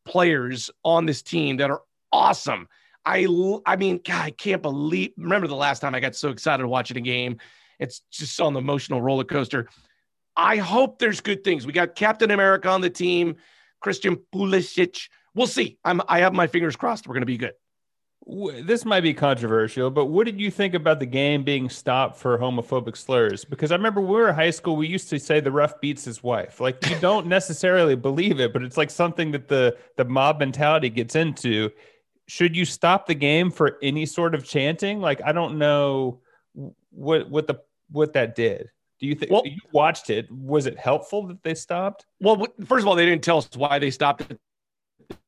players 0.05 0.70
on 0.84 1.05
this 1.05 1.22
team 1.22 1.58
that 1.58 1.72
are 1.72 1.82
awesome. 2.12 2.67
I 3.05 3.27
I 3.65 3.75
mean, 3.75 4.01
God, 4.03 4.25
I 4.25 4.32
can't 4.32 4.62
believe. 4.62 5.12
Remember 5.17 5.48
the 5.48 5.55
last 5.55 5.79
time 5.79 5.96
I 5.96 6.00
got 6.00 6.15
so 6.15 6.29
excited 6.29 6.65
watching 6.65 6.98
a 6.98 7.01
game? 7.01 7.38
It's 7.79 8.01
just 8.12 8.39
on 8.41 8.53
the 8.53 8.60
emotional 8.60 9.01
roller 9.01 9.24
coaster. 9.24 9.70
I 10.36 10.58
hope 10.58 11.00
there's 11.00 11.22
good 11.22 11.44
things. 11.44 11.65
We 11.65 11.74
got 11.74 11.96
Captain 11.96 12.32
America 12.32 12.67
on 12.70 12.82
the 12.82 12.89
team, 12.89 13.36
Christian 13.79 14.17
Pulisic. 14.34 15.08
We'll 15.35 15.47
see. 15.47 15.77
I'm 15.83 16.01
I 16.07 16.19
have 16.19 16.33
my 16.33 16.47
fingers 16.47 16.75
crossed. 16.75 17.07
We're 17.07 17.13
going 17.13 17.21
to 17.21 17.27
be 17.27 17.37
good. 17.37 17.53
This 18.65 18.85
might 18.85 19.01
be 19.01 19.13
controversial, 19.13 19.91
but 19.91 20.05
what 20.05 20.25
did 20.25 20.41
you 20.41 20.49
think 20.49 20.73
about 20.73 20.99
the 20.99 21.05
game 21.05 21.43
being 21.43 21.69
stopped 21.69 22.17
for 22.17 22.39
homophobic 22.39 22.97
slurs? 22.97 23.45
Because 23.45 23.71
I 23.71 23.75
remember 23.75 24.01
when 24.01 24.09
we 24.09 24.15
were 24.15 24.29
in 24.29 24.35
high 24.35 24.49
school, 24.49 24.75
we 24.75 24.87
used 24.87 25.11
to 25.11 25.19
say 25.19 25.39
the 25.39 25.51
ref 25.51 25.79
beats 25.79 26.05
his 26.05 26.23
wife. 26.23 26.59
Like 26.59 26.89
you 26.89 26.97
don't 27.01 27.27
necessarily 27.27 27.95
believe 27.95 28.39
it, 28.39 28.51
but 28.51 28.63
it's 28.63 28.77
like 28.77 28.89
something 28.89 29.31
that 29.31 29.47
the 29.47 29.77
the 29.97 30.05
mob 30.05 30.39
mentality 30.39 30.89
gets 30.89 31.15
into. 31.15 31.69
Should 32.27 32.55
you 32.55 32.65
stop 32.65 33.05
the 33.05 33.13
game 33.13 33.51
for 33.51 33.77
any 33.83 34.07
sort 34.07 34.33
of 34.33 34.43
chanting? 34.43 35.01
Like 35.01 35.21
I 35.23 35.31
don't 35.31 35.59
know 35.59 36.21
what 36.89 37.29
what 37.29 37.45
the 37.45 37.59
what 37.91 38.13
that 38.13 38.35
did. 38.35 38.69
Do 38.99 39.07
you 39.07 39.13
think 39.13 39.31
well, 39.31 39.45
you 39.45 39.59
watched 39.71 40.09
it? 40.09 40.31
Was 40.31 40.65
it 40.65 40.79
helpful 40.79 41.27
that 41.27 41.43
they 41.43 41.53
stopped? 41.53 42.05
Well, 42.21 42.47
first 42.65 42.83
of 42.83 42.87
all, 42.87 42.95
they 42.95 43.05
didn't 43.05 43.23
tell 43.23 43.39
us 43.39 43.49
why 43.53 43.77
they 43.77 43.91
stopped 43.91 44.21
it 44.21 44.39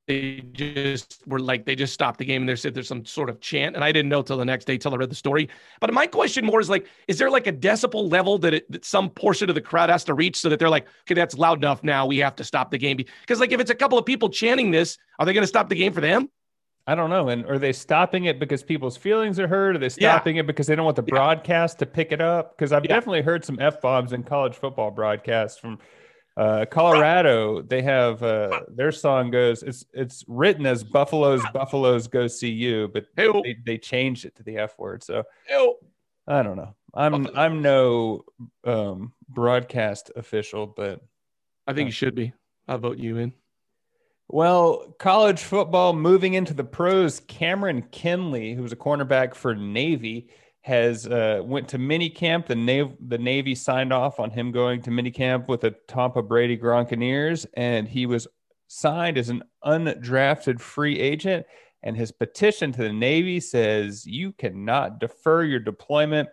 they 0.07 0.41
just 0.53 1.21
were 1.27 1.39
like 1.39 1.65
they 1.65 1.75
just 1.75 1.93
stopped 1.93 2.17
the 2.17 2.25
game 2.25 2.41
and 2.41 2.49
they 2.49 2.55
said 2.55 2.73
there's 2.73 2.87
some 2.87 3.05
sort 3.05 3.29
of 3.29 3.39
chant 3.41 3.75
and 3.75 3.83
i 3.83 3.91
didn't 3.91 4.09
know 4.09 4.21
till 4.21 4.37
the 4.37 4.45
next 4.45 4.65
day 4.65 4.77
till 4.77 4.93
i 4.93 4.97
read 4.97 5.09
the 5.09 5.15
story 5.15 5.49
but 5.79 5.93
my 5.93 6.07
question 6.07 6.45
more 6.45 6.59
is 6.59 6.69
like 6.69 6.87
is 7.07 7.17
there 7.17 7.29
like 7.29 7.45
a 7.45 7.53
decibel 7.53 8.09
level 8.09 8.37
that, 8.37 8.53
it, 8.53 8.71
that 8.71 8.85
some 8.85 9.09
portion 9.09 9.49
of 9.49 9.55
the 9.55 9.61
crowd 9.61 9.89
has 9.89 10.03
to 10.03 10.13
reach 10.13 10.37
so 10.37 10.49
that 10.49 10.59
they're 10.59 10.69
like 10.69 10.87
okay 11.03 11.13
that's 11.13 11.37
loud 11.37 11.57
enough 11.57 11.83
now 11.83 12.05
we 12.05 12.17
have 12.17 12.35
to 12.35 12.43
stop 12.43 12.71
the 12.71 12.77
game 12.77 12.97
because 12.97 13.39
like 13.39 13.51
if 13.51 13.59
it's 13.59 13.71
a 13.71 13.75
couple 13.75 13.97
of 13.97 14.05
people 14.05 14.29
chanting 14.29 14.71
this 14.71 14.97
are 15.19 15.25
they 15.25 15.33
going 15.33 15.43
to 15.43 15.47
stop 15.47 15.69
the 15.69 15.75
game 15.75 15.93
for 15.93 16.01
them 16.01 16.29
I 16.89 16.95
don't 16.95 17.09
know. 17.09 17.27
And 17.27 17.45
are 17.47 17.59
they 17.59 17.73
stopping 17.73 18.25
it 18.25 18.39
because 18.39 18.63
people's 18.63 18.95
feelings 18.95 19.41
are 19.41 19.47
hurt? 19.47 19.75
Are 19.75 19.79
they 19.79 19.89
stopping 19.89 20.37
yeah. 20.37 20.43
it 20.43 20.47
because 20.47 20.67
they 20.67 20.75
don't 20.75 20.85
want 20.85 20.95
the 20.95 21.03
broadcast 21.03 21.75
yeah. 21.75 21.79
to 21.79 21.85
pick 21.85 22.13
it 22.13 22.21
up? 22.21 22.55
Because 22.55 22.71
I've 22.71 22.85
yeah. 22.85 22.95
definitely 22.95 23.23
heard 23.23 23.43
some 23.43 23.59
f 23.59 23.81
bombs 23.81 24.13
in 24.13 24.23
college 24.23 24.55
football 24.55 24.89
broadcasts 24.89 25.59
from 25.59 25.79
uh, 26.37 26.65
Colorado, 26.69 27.63
they 27.63 27.81
have 27.81 28.21
uh, 28.21 28.61
their 28.67 28.91
song 28.91 29.31
goes. 29.31 29.63
It's 29.63 29.85
it's 29.91 30.23
written 30.27 30.67
as 30.67 30.83
Buffaloes 30.83 31.41
Buffaloes 31.51 32.07
Go 32.07 32.27
See 32.27 32.51
You, 32.51 32.89
but 32.93 33.07
they, 33.15 33.57
they 33.65 33.77
changed 33.79 34.23
it 34.23 34.35
to 34.35 34.43
the 34.43 34.57
F 34.57 34.77
word. 34.77 35.03
So 35.03 35.23
I 36.27 36.43
don't 36.43 36.55
know. 36.55 36.75
I'm 36.93 37.27
I'm 37.35 37.61
no 37.63 38.23
um, 38.63 39.13
broadcast 39.27 40.11
official, 40.15 40.67
but 40.67 41.01
I 41.65 41.73
think 41.73 41.85
uh, 41.85 41.87
you 41.87 41.91
should 41.91 42.13
be. 42.13 42.33
I'll 42.67 42.77
vote 42.77 42.99
you 42.99 43.17
in. 43.17 43.33
Well, 44.27 44.93
college 44.99 45.41
football 45.41 45.93
moving 45.93 46.35
into 46.35 46.53
the 46.53 46.63
pros. 46.63 47.19
Cameron 47.21 47.81
Kinley, 47.91 48.53
who 48.53 48.61
was 48.61 48.73
a 48.73 48.77
cornerback 48.77 49.33
for 49.33 49.55
Navy, 49.55 50.29
has 50.67 51.07
uh, 51.07 51.41
went 51.43 51.69
to 51.69 51.77
mini 51.77 52.09
camp. 52.09 52.45
The 52.45 52.55
Navy, 52.55 52.93
the 53.07 53.17
Navy 53.17 53.55
signed 53.55 53.93
off 53.93 54.19
on 54.19 54.29
him 54.29 54.51
going 54.51 54.81
to 54.81 54.91
mini 54.91 55.11
camp 55.11 55.47
with 55.47 55.61
the 55.61 55.71
Tampa 55.87 56.21
Brady 56.21 56.57
Gronkaneers, 56.57 57.45
and 57.53 57.87
he 57.87 58.05
was 58.05 58.27
signed 58.67 59.17
as 59.17 59.29
an 59.29 59.43
undrafted 59.63 60.59
free 60.59 60.99
agent. 60.99 61.45
And 61.83 61.95
his 61.95 62.11
petition 62.11 62.73
to 62.73 62.81
the 62.81 62.91
Navy 62.91 63.39
says 63.39 64.05
you 64.05 64.33
cannot 64.33 64.99
defer 64.99 65.43
your 65.43 65.61
deployment. 65.61 66.27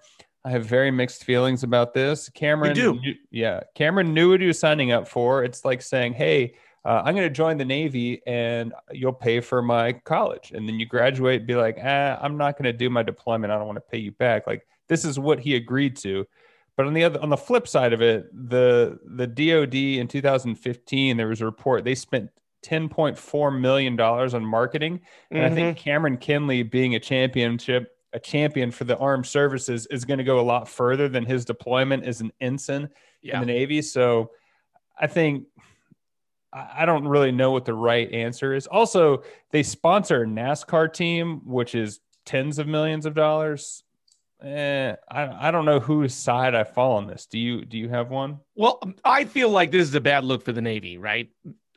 I 0.45 0.51
have 0.51 0.67
very 0.67 0.91
mixed 0.91 1.23
feelings 1.23 1.63
about 1.63 1.95
this. 1.95 2.29
Cameron, 2.31 2.75
do. 2.75 3.01
yeah, 3.31 3.61
Cameron 3.77 4.13
knew 4.13 4.31
what 4.31 4.41
he 4.41 4.49
was 4.49 4.59
signing 4.59 4.91
up 4.91 5.07
for. 5.07 5.45
It's 5.45 5.65
like 5.65 5.81
saying, 5.81 6.15
"Hey, 6.15 6.55
uh, 6.85 7.03
I'm 7.05 7.15
going 7.15 7.27
to 7.27 7.35
join 7.35 7.57
the 7.57 7.65
Navy 7.65 8.21
and 8.27 8.75
you'll 8.93 9.13
pay 9.13 9.41
for 9.41 9.63
my 9.63 9.93
college. 9.93 10.53
And 10.55 10.69
then 10.69 10.79
you 10.79 10.87
graduate, 10.87 11.41
and 11.41 11.47
be 11.47 11.55
like, 11.55 11.79
ah, 11.83 12.19
I'm 12.21 12.37
not 12.37 12.59
going 12.59 12.65
to 12.65 12.73
do 12.73 12.91
my 12.91 13.03
deployment. 13.03 13.53
I 13.53 13.57
don't 13.57 13.67
want 13.67 13.77
to 13.77 13.91
pay 13.91 13.99
you 13.99 14.13
back. 14.13 14.47
Like 14.47 14.67
this 14.89 15.05
is 15.05 15.19
what 15.19 15.41
he 15.41 15.57
agreed 15.57 15.97
to. 15.99 16.27
But 16.77 16.87
on 16.87 16.95
the 16.95 17.05
other, 17.05 17.23
on 17.23 17.29
the 17.29 17.37
flip 17.37 17.69
side 17.69 17.93
of 17.93 18.03
it, 18.03 18.29
the 18.33 18.99
the 19.05 19.27
DoD 19.27 19.75
in 19.75 20.09
2015, 20.09 21.17
there 21.17 21.29
was 21.29 21.41
a 21.41 21.45
report 21.45 21.85
they 21.85 21.95
spent 21.95 22.31
10.4 22.65 23.61
million 23.61 23.95
dollars 23.95 24.35
on 24.35 24.45
marketing, 24.45 25.01
and 25.31 25.41
mm-hmm. 25.41 25.53
I 25.53 25.55
think 25.55 25.77
mm-hmm. 25.77 25.85
Cameron 25.85 26.17
Kinley, 26.17 26.63
being 26.65 26.95
a 26.95 27.01
championship 27.01 27.91
a 28.13 28.19
champion 28.21 28.71
for 28.71 28.85
the 28.85 28.97
armed 28.99 29.27
services, 29.27 29.87
is 29.87 30.05
going 30.05 30.19
to 30.19 30.25
go 30.25 30.39
a 30.39 30.43
lot 30.43 30.69
further 30.69 31.09
than 31.09 31.25
his 31.25 31.45
deployment 31.45 32.05
as 32.05 32.21
an 32.21 32.33
ensign 32.41 32.89
yeah. 33.23 33.35
in 33.35 33.41
the 33.41 33.47
Navy. 33.47 33.83
So, 33.83 34.31
I 34.99 35.09
think 35.09 35.47
I 36.55 36.87
don't 36.87 37.09
really 37.09 37.33
know 37.33 37.51
what 37.51 37.65
the 37.65 37.75
right 37.75 38.11
answer 38.13 38.55
is. 38.55 38.67
Also, 38.69 39.25
they 39.51 39.65
sponsor 39.65 40.23
a 40.23 40.27
NASCAR 40.27 40.93
team, 40.93 41.41
which 41.45 41.75
is 41.75 42.01
tens 42.25 42.59
of 42.59 42.69
millions 42.69 43.07
of 43.07 43.15
dollars. 43.15 43.83
Eh, 44.43 44.95
I, 45.11 45.49
I 45.49 45.51
don't 45.51 45.65
know 45.65 45.81
whose 45.81 46.15
side 46.15 46.55
I 46.55 46.65
fall 46.65 46.97
on 46.97 47.07
this. 47.07 47.27
Do 47.27 47.39
you 47.39 47.65
do 47.65 47.77
you 47.79 47.89
have 47.89 48.11
one? 48.11 48.39
Well, 48.55 48.81
I 49.05 49.25
feel 49.25 49.51
like 49.51 49.73
this 49.73 49.89
is 49.89 49.95
a 49.95 50.01
bad 50.01 50.25
look 50.25 50.45
for 50.45 50.53
the 50.53 50.63
Navy, 50.63 50.97
right? 50.99 51.29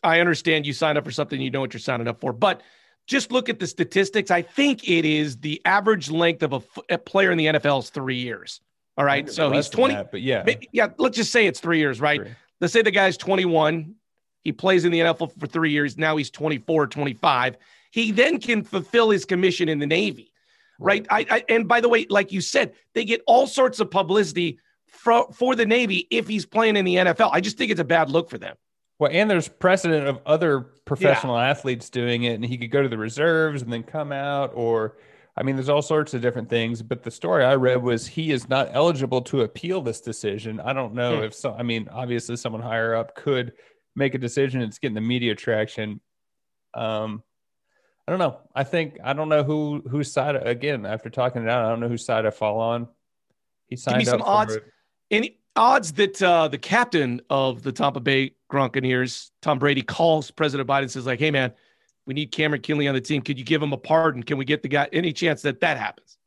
I 0.03 0.19
understand 0.19 0.67
you 0.67 0.74
signed 0.74 0.98
up 0.98 1.05
for 1.05 1.12
something 1.12 1.41
you 1.41 1.50
know 1.50 1.62
what 1.62 1.74
you're 1.74 1.79
signing 1.79 2.07
up 2.07 2.22
for, 2.22 2.31
but 2.34 2.62
just 3.07 3.31
look 3.31 3.50
at 3.50 3.60
the 3.60 3.67
statistics. 3.67 4.29
I 4.31 4.41
think 4.41 4.88
it 4.88 5.05
is 5.05 5.38
the 5.38 5.62
average 5.65 6.12
length 6.12 6.43
of 6.43 6.53
a, 6.53 6.62
a 6.93 6.98
player 6.98 7.31
in 7.31 7.38
the 7.38 7.46
NFL 7.48 7.84
is 7.84 7.89
three 7.89 8.17
years. 8.17 8.62
All 8.98 9.05
right, 9.05 9.29
so 9.29 9.51
he's 9.51 9.69
20. 9.69 9.93
That, 9.93 10.12
but 10.12 10.22
yeah, 10.22 10.43
maybe, 10.43 10.67
yeah. 10.72 10.88
Let's 10.98 11.15
just 11.15 11.31
say 11.31 11.46
it's 11.46 11.60
three 11.60 11.77
years, 11.77 12.01
right? 12.01 12.22
Let's 12.60 12.74
say 12.74 12.81
the 12.81 12.91
guy's 12.91 13.15
21 13.15 13.96
he 14.44 14.51
plays 14.51 14.86
in 14.86 14.91
the 14.91 15.00
NFL 15.00 15.38
for 15.39 15.48
three 15.48 15.72
years. 15.72 15.98
Now 15.98 16.17
he's 16.17 16.29
24, 16.29 16.88
25. 16.88 17.58
He 17.91 18.12
then 18.12 18.39
can 18.39 18.63
fulfill 18.63 19.10
his 19.10 19.25
commission 19.25 19.70
in 19.70 19.79
the 19.79 19.88
Navy, 19.88 20.32
right? 20.79 21.06
right? 21.10 21.27
I, 21.29 21.36
I, 21.38 21.44
and 21.50 21.67
by 21.67 21.82
the 21.82 21.89
way, 21.89 22.06
like 22.10 22.32
you 22.32 22.41
said, 22.41 22.74
they 22.94 23.06
get 23.06 23.22
all 23.27 23.48
sorts 23.48 23.79
of 23.79 23.89
publicity 23.89 24.60
for, 24.88 25.32
for 25.34 25.56
the 25.56 25.65
Navy 25.65 26.08
if 26.12 26.27
he's 26.27 26.46
playing 26.46 26.77
in 26.77 26.86
the 26.86 26.96
NFL. 26.96 27.29
I 27.34 27.41
just 27.41 27.58
think 27.58 27.72
it's 27.72 27.79
a 27.82 27.86
bad 27.86 28.10
look 28.10 28.29
for 28.29 28.38
them. 28.38 28.56
Well, 29.00 29.12
and 29.13 29.29
there's 29.29 29.48
precedent 29.48 30.08
of 30.08 30.20
other 30.25 30.62
professional 30.86 31.36
yeah. 31.36 31.50
athletes 31.50 31.89
doing 31.89 32.24
it, 32.24 32.34
and 32.34 32.44
he 32.44 32.58
could 32.58 32.72
go 32.72 32.82
to 32.82 32.89
the 32.89 32.98
reserves 32.98 33.62
and 33.62 33.72
then 33.72 33.84
come 33.84 34.12
out, 34.12 34.51
or 34.56 34.98
I 35.38 35.44
mean, 35.44 35.56
there's 35.56 35.70
all 35.70 35.84
sorts 35.84 36.15
of 36.15 36.22
different 36.22 36.50
things. 36.50 36.82
But 36.82 37.03
the 37.03 37.12
story 37.12 37.46
I 37.46 37.56
read 37.56 37.84
was 37.84 38.08
he 38.08 38.32
is 38.32 38.50
not 38.50 38.70
eligible 38.74 39.22
to 39.24 39.41
appeal 39.41 39.82
this 39.82 40.01
decision. 40.01 40.60
I 40.60 40.74
don't 40.74 40.96
know 40.96 41.17
hmm. 41.17 41.24
if 41.25 41.36
so. 41.36 41.53
I 41.53 41.62
mean, 41.62 41.88
obviously, 41.91 42.36
someone 42.38 42.62
higher 42.62 42.96
up 42.96 43.15
could 43.15 43.53
make 43.97 44.13
a 44.13 44.17
decision. 44.17 44.61
It's 44.61 44.79
getting 44.79 44.95
the 44.95 45.01
media 45.01 45.35
traction. 45.35 45.99
Um, 46.73 47.23
I 48.07 48.11
don't 48.11 48.19
know. 48.19 48.37
I 48.55 48.63
think 48.63 48.99
I 49.03 49.11
don't 49.11 49.27
know 49.27 49.43
who 49.43 49.83
whose 49.89 50.11
side 50.11 50.35
again. 50.35 50.85
After 50.85 51.09
talking 51.09 51.43
it 51.43 51.49
out, 51.49 51.65
I 51.65 51.69
don't 51.69 51.81
know 51.81 51.89
whose 51.89 52.05
side 52.05 52.25
I 52.25 52.29
fall 52.29 52.59
on. 52.59 52.87
He 53.67 53.75
signed 53.75 53.99
Give 53.99 54.07
me 54.07 54.11
some 54.11 54.21
odds. 54.21 54.57
Any 55.11 55.39
odds 55.57 55.91
that 55.93 56.21
uh, 56.21 56.47
the 56.47 56.57
captain 56.57 57.21
of 57.29 57.63
the 57.63 57.71
Tampa 57.73 57.99
Bay 57.99 58.35
Gronkaneers, 58.49 59.31
Tom 59.41 59.59
Brady, 59.59 59.81
calls 59.81 60.31
President 60.31 60.69
Biden 60.69 60.89
says 60.89 61.05
like, 61.05 61.19
"Hey 61.19 61.31
man, 61.31 61.51
we 62.05 62.13
need 62.13 62.31
Cameron 62.31 62.61
Kinley 62.61 62.87
on 62.87 62.95
the 62.95 63.01
team. 63.01 63.21
Could 63.21 63.37
you 63.37 63.43
give 63.43 63.61
him 63.61 63.73
a 63.73 63.77
pardon? 63.77 64.23
Can 64.23 64.37
we 64.37 64.45
get 64.45 64.61
the 64.61 64.69
guy? 64.69 64.87
Any 64.93 65.11
chance 65.11 65.41
that 65.41 65.59
that 65.59 65.77
happens?" 65.77 66.17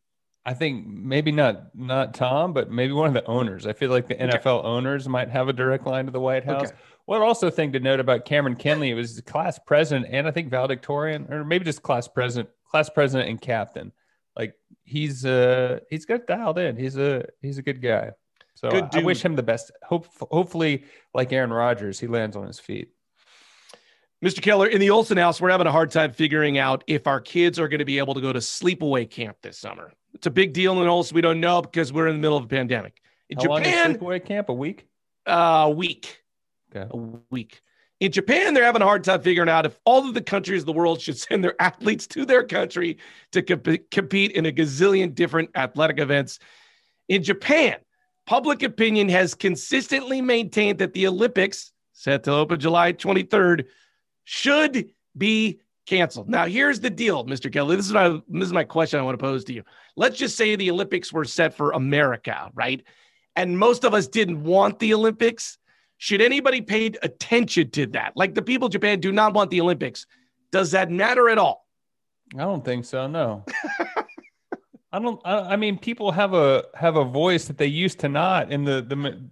I 0.45 0.55
think 0.55 0.87
maybe 0.87 1.33
not 1.33 1.75
not 1.75 2.13
Tom, 2.15 2.53
but 2.53 2.71
maybe 2.71 2.93
one 2.93 3.09
of 3.09 3.15
the 3.15 3.25
owners. 3.27 3.67
I 3.67 3.73
feel 3.73 3.91
like 3.91 4.07
the 4.07 4.23
okay. 4.23 4.39
NFL 4.39 4.65
owners 4.65 5.09
might 5.09 5.31
have 5.31 5.49
a 5.49 5.53
direct 5.53 5.87
line 5.87 6.07
to 6.07 6.11
the 6.11 6.21
White 6.21 6.45
House. 6.45 6.69
Okay. 6.69 6.77
One 7.11 7.23
also 7.23 7.51
thing 7.51 7.73
to 7.73 7.81
note 7.81 7.99
about 7.99 8.25
Cameron 8.25 8.55
Kinley 8.55 8.95
was 8.95 9.21
class 9.23 9.59
president 9.59 10.15
and 10.15 10.29
I 10.29 10.31
think 10.31 10.49
valedictorian, 10.49 11.27
or 11.29 11.45
maybe 11.45 11.65
just 11.65 11.83
class 11.83 12.07
president, 12.07 12.51
class 12.71 12.89
president 12.89 13.29
and 13.29 13.41
captain. 13.41 13.91
Like 14.37 14.55
he's 14.85 15.27
uh 15.27 15.81
he's 15.91 16.05
got 16.05 16.29
dialed 16.29 16.61
in. 16.61 16.77
He's 16.77 16.97
a 16.97 17.25
he's 17.43 17.59
a 17.59 17.63
good 17.63 17.83
guy. 17.83 18.13
So 18.55 18.71
good 18.71 18.91
I, 18.93 19.01
I 19.01 19.03
wish 19.03 19.25
him 19.25 19.35
the 19.35 19.43
best. 19.43 19.73
Hope 19.83 20.07
hopefully, 20.31 20.85
like 21.13 21.33
Aaron 21.33 21.53
Rodgers, 21.53 21.99
he 21.99 22.07
lands 22.07 22.37
on 22.37 22.47
his 22.47 22.61
feet. 22.61 22.91
Mr. 24.25 24.41
Keller, 24.41 24.69
in 24.69 24.79
the 24.79 24.91
Olson 24.91 25.17
house, 25.17 25.41
we're 25.41 25.51
having 25.51 25.67
a 25.67 25.73
hard 25.73 25.91
time 25.91 26.13
figuring 26.13 26.59
out 26.59 26.85
if 26.87 27.09
our 27.09 27.21
kids 27.21 27.59
are 27.59 27.67
going 27.67 27.81
to 27.81 27.85
be 27.85 27.99
able 27.99 28.15
to 28.15 28.21
go 28.21 28.33
to 28.33 28.39
sleepaway 28.39 29.11
camp 29.11 29.37
this 29.43 29.59
summer. 29.59 29.93
It's 30.15 30.29
a 30.29 30.31
big 30.31 30.53
deal 30.53 30.81
in 30.81 30.87
Olson. 30.87 31.17
We 31.17 31.23
don't 31.23 31.41
know 31.41 31.61
because 31.61 31.93
we're 31.93 32.07
in 32.07 32.15
the 32.15 32.23
middle 32.23 32.37
of 32.37 32.45
a 32.45 32.49
pandemic. 32.49 33.03
In 33.31 33.37
How 33.37 33.59
Japan, 33.59 33.97
sleepaway 33.97 34.25
camp 34.25 34.49
a 34.49 34.55
week. 34.55 34.87
A 35.27 35.37
uh, 35.37 35.69
week. 35.71 36.20
Okay. 36.75 36.89
A 36.91 36.97
week. 37.31 37.61
In 38.01 38.13
Japan, 38.13 38.55
they're 38.55 38.65
having 38.65 38.81
a 38.81 38.87
hard 38.87 39.05
time 39.05 39.21
figuring 39.21 39.51
out 39.51 39.67
if 39.67 39.79
all 39.85 40.09
of 40.09 40.15
the 40.15 40.23
countries 40.23 40.63
of 40.63 40.67
the 40.67 40.73
world 40.73 41.01
should 41.01 41.19
send 41.19 41.45
their 41.45 41.61
athletes 41.61 42.07
to 42.09 42.25
their 42.25 42.43
country 42.43 42.99
to 43.33 43.43
comp- 43.43 43.91
compete 43.91 44.33
in 44.33 44.47
a 44.47 44.53
gazillion 44.53 45.15
different 45.15 45.51
athletic 45.55 45.99
events. 45.99 46.39
In 47.09 47.23
Japan, 47.23 47.77
public 48.27 48.63
opinion 48.63 49.09
has 49.09 49.35
consistently 49.35 50.23
maintained 50.23 50.79
that 50.79 50.95
the 50.95 51.07
Olympics, 51.07 51.73
set 51.93 52.25
to 52.25 52.33
open 52.33 52.59
July 52.59 52.93
23rd, 52.93 53.67
should 54.25 54.91
be 55.17 55.61
canceled. 55.87 56.29
Now, 56.29 56.47
here's 56.47 56.81
the 56.81 56.89
deal, 56.89 57.27
Mr. 57.27 57.53
Kelly. 57.53 57.77
This 57.77 57.87
is 57.87 57.93
my 57.93 58.21
this 58.29 58.47
is 58.47 58.53
my 58.53 58.65
question 58.65 59.01
I 59.01 59.03
want 59.03 59.19
to 59.19 59.23
pose 59.23 59.45
to 59.45 59.53
you. 59.53 59.65
Let's 59.97 60.17
just 60.17 60.37
say 60.37 60.55
the 60.55 60.71
Olympics 60.71 61.13
were 61.13 61.25
set 61.25 61.53
for 61.53 61.73
America, 61.73 62.51
right? 62.55 62.83
And 63.35 63.59
most 63.59 63.85
of 63.85 63.93
us 63.93 64.07
didn't 64.07 64.45
want 64.45 64.79
the 64.79 64.95
Olympics. 64.95 65.59
Should 66.01 66.23
anybody 66.23 66.63
pay 66.63 66.87
attention 67.03 67.69
to 67.73 67.85
that? 67.89 68.17
Like 68.17 68.35
the 68.35 68.41
people 68.41 68.67
of 68.67 68.73
Japan 68.73 69.01
do 69.01 69.13
not 69.13 69.35
want 69.35 69.51
the 69.51 69.61
Olympics. 69.61 70.07
Does 70.51 70.71
that 70.71 70.91
matter 70.91 71.29
at 71.29 71.37
all? 71.37 71.67
I 72.35 72.39
don't 72.39 72.65
think 72.65 72.87
so. 72.87 73.07
No. 73.07 73.45
I 74.93 74.99
don't. 74.99 75.21
I, 75.27 75.41
I, 75.41 75.57
mean, 75.57 75.77
people 75.77 76.11
have 76.11 76.33
a 76.33 76.65
have 76.75 76.97
a 76.97 77.05
voice 77.05 77.45
that 77.45 77.59
they 77.59 77.67
used 77.67 78.01
to 78.01 78.09
not, 78.09 78.51
and 78.51 78.67
the 78.67 78.81
the 78.81 79.29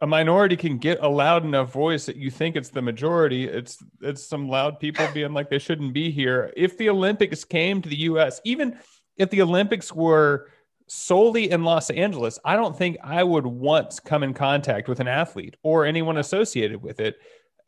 a 0.00 0.06
minority 0.06 0.56
can 0.56 0.78
get 0.78 0.98
a 1.00 1.08
loud 1.08 1.44
enough 1.44 1.72
voice 1.72 2.06
that 2.06 2.16
you 2.16 2.28
think 2.28 2.56
it's 2.56 2.70
the 2.70 2.82
majority. 2.82 3.44
It's 3.44 3.78
it's 4.00 4.26
some 4.26 4.48
loud 4.48 4.80
people 4.80 5.06
being 5.14 5.32
like 5.32 5.48
they 5.48 5.60
shouldn't 5.60 5.92
be 5.92 6.10
here. 6.10 6.52
If 6.56 6.76
the 6.76 6.90
Olympics 6.90 7.44
came 7.44 7.80
to 7.82 7.88
the 7.88 7.98
U.S., 7.98 8.40
even 8.44 8.80
if 9.16 9.30
the 9.30 9.42
Olympics 9.42 9.92
were 9.92 10.48
solely 10.90 11.50
in 11.50 11.62
Los 11.62 11.88
Angeles, 11.88 12.38
I 12.44 12.56
don't 12.56 12.76
think 12.76 12.96
I 13.02 13.22
would 13.22 13.46
once 13.46 14.00
come 14.00 14.24
in 14.24 14.34
contact 14.34 14.88
with 14.88 14.98
an 14.98 15.06
athlete 15.06 15.56
or 15.62 15.86
anyone 15.86 16.18
associated 16.18 16.82
with 16.82 16.98
it. 16.98 17.16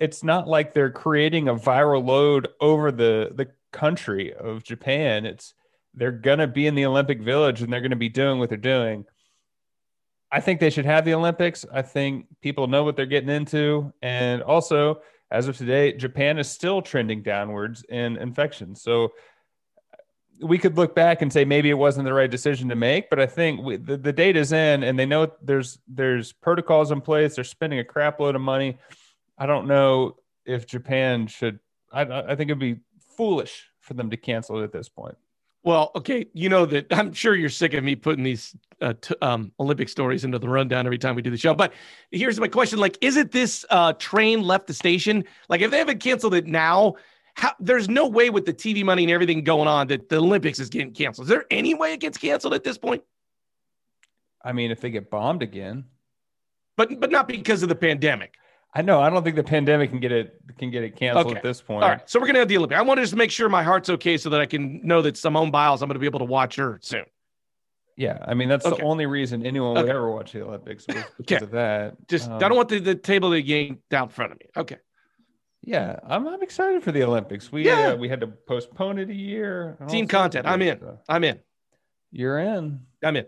It's 0.01 0.25
not 0.25 0.49
like 0.49 0.75
they're 0.75 0.91
creating 0.91 1.49
a 1.49 1.55
viral 1.55 2.05
load 2.05 2.49
over 2.61 2.91
the 2.91 3.31
the 3.35 3.49
country 3.71 4.35
of 4.35 4.65
Japan. 4.65 5.25
It's 5.25 5.55
they're 5.95 6.11
to 6.39 6.49
be 6.49 6.67
in 6.67 6.75
the 6.75 6.85
Olympic 6.85 7.21
Village 7.21 7.63
and 7.63 7.73
they're 7.73 7.81
to 7.91 7.97
be 7.97 8.09
doing 8.09 8.41
what 8.41 8.49
they're 8.49 8.59
doing. 8.59 9.05
I 10.33 10.41
think 10.41 10.59
they 10.59 10.71
should 10.71 10.87
have 10.87 11.05
the 11.05 11.15
Olympics. 11.15 11.65
I 11.73 11.83
think 11.83 12.27
people 12.41 12.67
know 12.67 12.83
what 12.83 12.97
they're 12.97 13.07
getting 13.07 13.29
into. 13.29 13.93
And 14.03 14.43
also, 14.43 15.03
as 15.31 15.47
of 15.47 15.57
today, 15.57 15.93
Japan 15.93 16.39
is 16.39 16.51
still 16.51 16.83
trending 16.83 17.23
downwards 17.23 17.85
in 17.89 18.17
infections. 18.17 18.83
So 18.83 19.13
we 20.41 20.59
could 20.59 20.77
look 20.77 20.95
back 20.95 21.23
and 21.23 21.33
say 21.33 21.45
maybe 21.45 21.71
it 21.71 21.75
wasn't 21.75 22.05
the 22.05 22.13
right 22.13 22.31
decision 22.31 22.69
to 22.69 22.77
make, 22.77 23.11
but 23.11 23.21
I 23.21 23.27
think 23.27 23.63
we, 23.63 23.77
the, 23.77 23.97
the 23.97 24.13
data's 24.13 24.53
in 24.53 24.83
and 24.83 24.99
they 24.99 25.07
know 25.07 25.31
there's 25.43 25.79
there's 25.87 26.33
protocols 26.33 26.91
in 26.91 27.01
place. 27.01 27.37
They're 27.37 27.45
spending 27.45 27.79
a 27.79 27.85
crap 27.85 28.21
load 28.21 28.35
of 28.35 28.41
money. 28.41 28.79
I 29.39 29.47
don't 29.47 29.67
know 29.67 30.17
if 30.45 30.67
Japan 30.67 31.27
should. 31.27 31.59
I, 31.93 32.03
I 32.03 32.37
think 32.37 32.51
it'd 32.51 32.59
be 32.59 32.81
foolish 33.17 33.67
for 33.81 33.95
them 33.95 34.11
to 34.11 34.17
cancel 34.17 34.61
it 34.61 34.65
at 34.65 34.73
this 34.73 34.89
point. 34.89 35.17
Well, 35.65 35.93
okay, 35.95 36.27
you 36.33 36.49
know 36.49 36.67
that 36.67 36.87
I'm 36.93 37.13
sure 37.13 37.35
you're 37.35 37.49
sick 37.49 37.75
of 37.75 37.85
me 37.85 37.95
putting 37.95 38.25
these 38.25 38.57
uh, 38.81 38.95
t- 39.01 39.15
um, 39.23 39.53
Olympic 39.61 39.89
stories 39.89 40.25
into 40.25 40.39
the 40.39 40.49
rundown 40.49 40.87
every 40.87 40.99
time 40.99 41.15
we 41.15 41.23
do 41.23 41.31
the 41.31 41.37
show. 41.37 41.55
But 41.55 41.73
here's 42.11 42.41
my 42.41 42.49
question: 42.49 42.81
Like, 42.81 42.99
is 43.01 43.17
it 43.17 43.31
this 43.31 43.65
uh, 43.71 43.93
train 43.95 44.43
left 44.43 44.67
the 44.67 44.75
station? 44.75 45.25
Like, 45.49 45.61
if 45.61 45.71
they 45.71 45.79
haven't 45.79 46.01
canceled 46.01 46.35
it 46.35 46.47
now, 46.47 46.97
how, 47.35 47.53
there's 47.61 47.89
no 47.89 48.09
way 48.09 48.31
with 48.31 48.45
the 48.45 48.53
TV 48.53 48.85
money 48.85 49.05
and 49.05 49.13
everything 49.13 49.43
going 49.45 49.69
on 49.69 49.89
that 49.89 50.09
the 50.09 50.17
Olympics 50.17 50.59
is 50.59 50.69
getting 50.69 50.93
canceled. 50.93 51.27
Is 51.27 51.31
there 51.31 51.47
any 51.51 51.75
way 51.75 51.95
it 51.95 52.01
gets 52.01 52.19
canceled 52.19 52.55
at 52.55 52.65
this 52.65 52.79
point? 52.79 53.03
I 54.45 54.53
mean, 54.53 54.71
if 54.71 54.81
they 54.81 54.91
get 54.91 55.11
bombed 55.11 55.43
again, 55.43 55.85
but 56.77 56.99
but 57.01 57.11
not 57.11 57.29
because 57.29 57.63
of 57.63 57.69
the 57.69 57.75
pandemic. 57.75 58.35
I 58.75 58.81
know. 58.81 59.01
I 59.01 59.11
don't 59.11 59.23
think 59.23 59.37
the 59.37 59.45
pandemic 59.45 59.91
can 59.91 60.01
get 60.01 60.13
it 60.13 60.41
can 60.59 60.71
get 60.71 60.83
it 60.83 60.97
canceled 60.97 61.27
okay. 61.27 61.37
at 61.37 61.43
this 61.43 61.61
point. 61.61 61.85
All 61.85 61.91
right. 61.91 62.09
So 62.09 62.19
we're 62.19 62.27
gonna 62.27 62.39
have 62.41 62.49
the 62.49 62.57
Olympic. 62.57 62.79
I 62.79 62.83
want 62.83 62.99
to 62.99 63.03
just 63.03 63.15
make 63.15 63.31
sure 63.31 63.49
my 63.49 63.63
heart's 63.63 63.91
okay 63.91 64.17
so 64.17 64.31
that 64.31 64.41
I 64.41 64.47
can 64.47 64.81
know 64.87 65.03
that 65.03 65.17
Simone 65.17 65.51
Biles, 65.51 65.83
I'm 65.83 65.89
gonna 65.89 65.99
be 65.99 66.07
able 66.07 66.21
to 66.21 66.25
watch 66.25 66.57
her 66.57 66.79
soon. 66.83 67.05
Yeah, 67.97 68.19
I 68.27 68.35
mean 68.35 68.49
that's 68.49 68.65
okay. 68.65 68.79
the 68.79 68.83
only 68.83 69.07
reason 69.07 69.45
anyone 69.45 69.75
would 69.75 69.85
okay. 69.85 69.91
ever 69.91 70.11
watch 70.11 70.33
the 70.33 70.43
Olympics 70.43 70.87
because 70.87 71.05
okay. 71.21 71.37
of 71.37 71.51
that. 71.51 72.09
Just 72.09 72.31
um, 72.31 72.37
I 72.37 72.49
don't 72.49 72.57
want 72.57 72.71
the, 72.71 72.79
the 72.79 72.95
table 72.95 73.31
to 73.31 73.77
down 73.91 74.05
in 74.05 74.09
front 74.09 74.33
of 74.33 74.39
me. 74.41 74.47
Okay. 74.57 74.79
Yeah, 75.63 75.99
I'm, 76.07 76.27
I'm 76.27 76.43
excited 76.43 76.83
for 76.83 76.91
the 76.93 77.05
Olympics. 77.05 77.53
We 77.53 77.65
yeah. 77.67 77.91
Uh, 77.91 77.97
we 77.97 78.09
had 78.09 78.21
to 78.21 78.27
postpone 78.27 78.99
it 78.99 79.11
a 79.11 79.15
year. 79.15 79.79
Team 79.89 80.09
content. 80.09 80.47
I'm 80.47 80.61
in. 80.63 80.79
Stuff. 80.79 80.99
I'm 81.09 81.25
in. 81.25 81.39
You're 82.11 82.39
in. 82.39 82.81
I'm 83.03 83.17
in. 83.17 83.27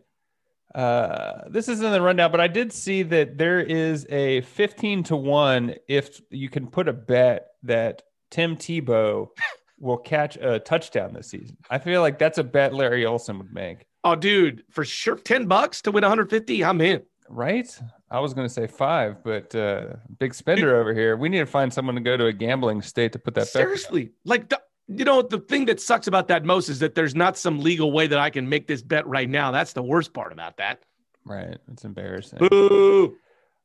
Uh, 0.74 1.48
this 1.48 1.68
isn't 1.68 1.92
the 1.92 2.02
rundown, 2.02 2.32
but 2.32 2.40
I 2.40 2.48
did 2.48 2.72
see 2.72 3.04
that 3.04 3.38
there 3.38 3.60
is 3.60 4.06
a 4.10 4.40
15 4.40 5.04
to 5.04 5.16
1 5.16 5.74
if 5.88 6.20
you 6.30 6.48
can 6.48 6.66
put 6.66 6.88
a 6.88 6.92
bet 6.92 7.46
that 7.62 8.02
Tim 8.30 8.56
Tebow 8.56 9.28
will 9.78 9.98
catch 9.98 10.36
a 10.36 10.58
touchdown 10.58 11.12
this 11.14 11.28
season. 11.28 11.56
I 11.70 11.78
feel 11.78 12.00
like 12.00 12.18
that's 12.18 12.38
a 12.38 12.44
bet 12.44 12.74
Larry 12.74 13.06
Olson 13.06 13.38
would 13.38 13.52
make. 13.52 13.86
Oh, 14.02 14.16
dude, 14.16 14.64
for 14.70 14.84
sure. 14.84 15.16
10 15.16 15.46
bucks 15.46 15.80
to 15.82 15.92
win 15.92 16.02
150. 16.02 16.64
I'm 16.64 16.80
in. 16.80 17.02
Right? 17.28 17.68
I 18.14 18.20
was 18.20 18.32
going 18.32 18.46
to 18.46 18.52
say 18.52 18.68
five, 18.68 19.24
but 19.24 19.52
uh, 19.56 19.94
big 20.20 20.34
spender 20.34 20.76
over 20.76 20.94
here. 20.94 21.16
We 21.16 21.28
need 21.28 21.40
to 21.40 21.46
find 21.46 21.72
someone 21.72 21.96
to 21.96 22.00
go 22.00 22.16
to 22.16 22.26
a 22.26 22.32
gambling 22.32 22.80
state 22.80 23.10
to 23.14 23.18
put 23.18 23.34
that 23.34 23.48
seriously. 23.48 24.12
Like, 24.24 24.50
the, 24.50 24.60
you 24.86 25.04
know, 25.04 25.20
the 25.20 25.40
thing 25.40 25.64
that 25.64 25.80
sucks 25.80 26.06
about 26.06 26.28
that 26.28 26.44
most 26.44 26.68
is 26.68 26.78
that 26.78 26.94
there's 26.94 27.16
not 27.16 27.36
some 27.36 27.58
legal 27.58 27.90
way 27.90 28.06
that 28.06 28.20
I 28.20 28.30
can 28.30 28.48
make 28.48 28.68
this 28.68 28.82
bet 28.82 29.04
right 29.08 29.28
now. 29.28 29.50
That's 29.50 29.72
the 29.72 29.82
worst 29.82 30.12
part 30.12 30.32
about 30.32 30.58
that. 30.58 30.84
Right. 31.24 31.58
It's 31.72 31.84
embarrassing. 31.84 32.38
Boo. 32.38 33.16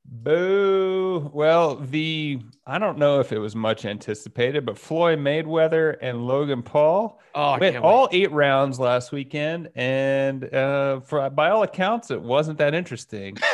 Boo. 0.04 1.30
Well, 1.32 1.76
the 1.76 2.40
I 2.66 2.80
don't 2.80 2.98
know 2.98 3.20
if 3.20 3.32
it 3.32 3.38
was 3.38 3.56
much 3.56 3.86
anticipated, 3.86 4.66
but 4.66 4.80
Floyd 4.80 5.20
Mayweather 5.20 5.96
and 6.02 6.26
Logan 6.26 6.64
Paul 6.64 7.20
oh, 7.36 7.60
went 7.60 7.78
all 7.78 8.10
eight 8.12 8.32
rounds 8.32 8.80
last 8.80 9.12
weekend, 9.12 9.70
and 9.76 10.52
uh, 10.52 11.02
for 11.02 11.30
by 11.30 11.52
all 11.52 11.62
accounts, 11.62 12.10
it 12.10 12.20
wasn't 12.20 12.58
that 12.58 12.74
interesting. 12.74 13.38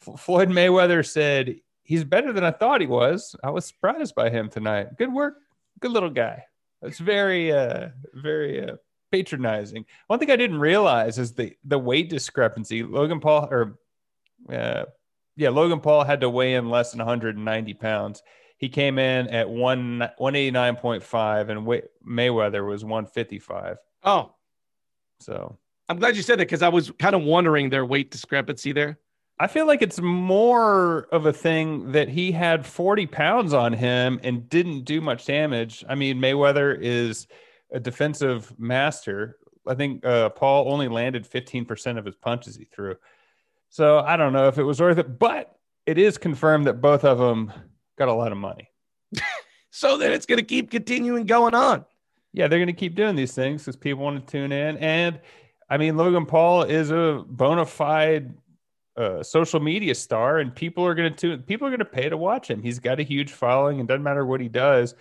Floyd 0.00 0.48
Mayweather 0.48 1.06
said 1.06 1.56
he's 1.82 2.04
better 2.04 2.32
than 2.32 2.44
I 2.44 2.50
thought 2.50 2.80
he 2.80 2.86
was. 2.86 3.36
I 3.42 3.50
was 3.50 3.66
surprised 3.66 4.14
by 4.14 4.30
him 4.30 4.48
tonight. 4.48 4.96
Good 4.96 5.12
work, 5.12 5.38
good 5.80 5.90
little 5.90 6.10
guy. 6.10 6.44
That's 6.80 6.98
very, 6.98 7.52
uh, 7.52 7.88
very 8.14 8.68
uh, 8.70 8.76
patronizing. 9.12 9.84
One 10.06 10.18
thing 10.18 10.30
I 10.30 10.36
didn't 10.36 10.60
realize 10.60 11.18
is 11.18 11.32
the 11.32 11.54
the 11.64 11.78
weight 11.78 12.08
discrepancy. 12.08 12.82
Logan 12.82 13.20
Paul, 13.20 13.48
or 13.50 13.78
uh, 14.50 14.84
yeah, 15.36 15.50
Logan 15.50 15.80
Paul 15.80 16.04
had 16.04 16.20
to 16.22 16.30
weigh 16.30 16.54
in 16.54 16.70
less 16.70 16.92
than 16.92 16.98
190 16.98 17.74
pounds. 17.74 18.22
He 18.56 18.68
came 18.68 18.98
in 18.98 19.28
at 19.28 19.48
one 19.48 20.08
189.5, 20.20 21.48
and 21.48 21.66
Mayweather 22.06 22.66
was 22.66 22.84
155. 22.84 23.78
Oh, 24.04 24.34
so 25.20 25.58
I'm 25.88 25.98
glad 25.98 26.16
you 26.16 26.22
said 26.22 26.38
that 26.38 26.46
because 26.46 26.62
I 26.62 26.68
was 26.68 26.90
kind 26.98 27.14
of 27.14 27.22
wondering 27.22 27.68
their 27.68 27.84
weight 27.84 28.10
discrepancy 28.10 28.72
there. 28.72 28.98
I 29.40 29.46
feel 29.46 29.66
like 29.66 29.80
it's 29.80 29.98
more 30.02 31.08
of 31.10 31.24
a 31.24 31.32
thing 31.32 31.92
that 31.92 32.10
he 32.10 32.30
had 32.30 32.66
40 32.66 33.06
pounds 33.06 33.54
on 33.54 33.72
him 33.72 34.20
and 34.22 34.46
didn't 34.50 34.82
do 34.82 35.00
much 35.00 35.24
damage. 35.24 35.82
I 35.88 35.94
mean, 35.94 36.18
Mayweather 36.18 36.76
is 36.78 37.26
a 37.72 37.80
defensive 37.80 38.52
master. 38.58 39.38
I 39.66 39.74
think 39.74 40.04
uh, 40.04 40.28
Paul 40.28 40.70
only 40.70 40.88
landed 40.88 41.26
15% 41.26 41.96
of 41.96 42.04
his 42.04 42.16
punches 42.16 42.54
he 42.54 42.66
threw. 42.66 42.96
So 43.70 44.00
I 44.00 44.18
don't 44.18 44.34
know 44.34 44.46
if 44.48 44.58
it 44.58 44.62
was 44.62 44.78
worth 44.78 44.98
it, 44.98 45.18
but 45.18 45.56
it 45.86 45.96
is 45.96 46.18
confirmed 46.18 46.66
that 46.66 46.82
both 46.82 47.02
of 47.02 47.16
them 47.16 47.50
got 47.96 48.08
a 48.08 48.12
lot 48.12 48.32
of 48.32 48.38
money. 48.38 48.68
so 49.70 49.96
then 49.96 50.12
it's 50.12 50.26
going 50.26 50.40
to 50.40 50.44
keep 50.44 50.70
continuing 50.70 51.24
going 51.24 51.54
on. 51.54 51.86
Yeah, 52.34 52.46
they're 52.46 52.58
going 52.58 52.66
to 52.66 52.74
keep 52.74 52.94
doing 52.94 53.16
these 53.16 53.32
things 53.32 53.62
because 53.62 53.76
people 53.76 54.04
want 54.04 54.26
to 54.26 54.30
tune 54.30 54.52
in. 54.52 54.76
And 54.76 55.18
I 55.70 55.78
mean, 55.78 55.96
Logan 55.96 56.26
Paul 56.26 56.64
is 56.64 56.90
a 56.90 57.24
bona 57.26 57.64
fide 57.64 58.34
a 59.00 59.24
social 59.24 59.60
media 59.60 59.94
star, 59.94 60.38
and 60.38 60.54
people 60.54 60.84
are 60.86 60.94
going 60.94 61.14
to 61.14 61.38
people 61.38 61.66
are 61.66 61.70
going 61.70 61.80
to 61.80 61.84
pay 61.84 62.08
to 62.08 62.16
watch 62.16 62.48
him. 62.48 62.62
He's 62.62 62.78
got 62.78 63.00
a 63.00 63.02
huge 63.02 63.32
following, 63.32 63.80
and 63.80 63.88
doesn't 63.88 64.02
matter 64.02 64.24
what 64.24 64.40
he 64.40 64.48
does, 64.48 64.94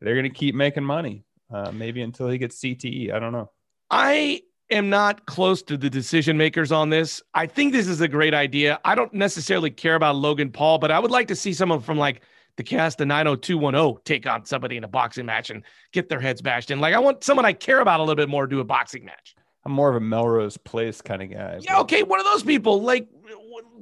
they're 0.00 0.14
going 0.14 0.24
to 0.24 0.30
keep 0.30 0.54
making 0.54 0.84
money. 0.84 1.24
Uh, 1.52 1.70
maybe 1.72 2.02
until 2.02 2.28
he 2.28 2.38
gets 2.38 2.58
CTE. 2.58 3.12
I 3.12 3.20
don't 3.20 3.32
know. 3.32 3.50
I 3.88 4.42
am 4.68 4.90
not 4.90 5.26
close 5.26 5.62
to 5.62 5.76
the 5.76 5.88
decision 5.88 6.36
makers 6.36 6.72
on 6.72 6.90
this. 6.90 7.22
I 7.34 7.46
think 7.46 7.72
this 7.72 7.86
is 7.86 8.00
a 8.00 8.08
great 8.08 8.34
idea. 8.34 8.80
I 8.84 8.96
don't 8.96 9.14
necessarily 9.14 9.70
care 9.70 9.94
about 9.94 10.16
Logan 10.16 10.50
Paul, 10.50 10.78
but 10.78 10.90
I 10.90 10.98
would 10.98 11.12
like 11.12 11.28
to 11.28 11.36
see 11.36 11.52
someone 11.52 11.80
from 11.80 11.98
like 11.98 12.22
the 12.56 12.64
cast 12.64 13.00
of 13.00 13.06
90210 13.06 14.02
take 14.04 14.26
on 14.26 14.44
somebody 14.44 14.76
in 14.76 14.82
a 14.82 14.88
boxing 14.88 15.26
match 15.26 15.50
and 15.50 15.62
get 15.92 16.08
their 16.08 16.20
heads 16.20 16.42
bashed 16.42 16.70
in. 16.70 16.80
Like 16.80 16.94
I 16.94 16.98
want 16.98 17.22
someone 17.22 17.44
I 17.44 17.52
care 17.52 17.80
about 17.80 18.00
a 18.00 18.02
little 18.02 18.16
bit 18.16 18.28
more 18.28 18.46
to 18.46 18.50
do 18.50 18.60
a 18.60 18.64
boxing 18.64 19.04
match. 19.04 19.36
I'm 19.64 19.72
more 19.72 19.90
of 19.90 19.96
a 19.96 20.00
Melrose 20.00 20.56
Place 20.56 21.02
kind 21.02 21.22
of 21.22 21.30
guy. 21.30 21.58
Yeah, 21.60 21.80
okay, 21.80 22.04
one 22.04 22.20
of 22.20 22.24
those 22.24 22.44
people. 22.44 22.82
Like 22.82 23.08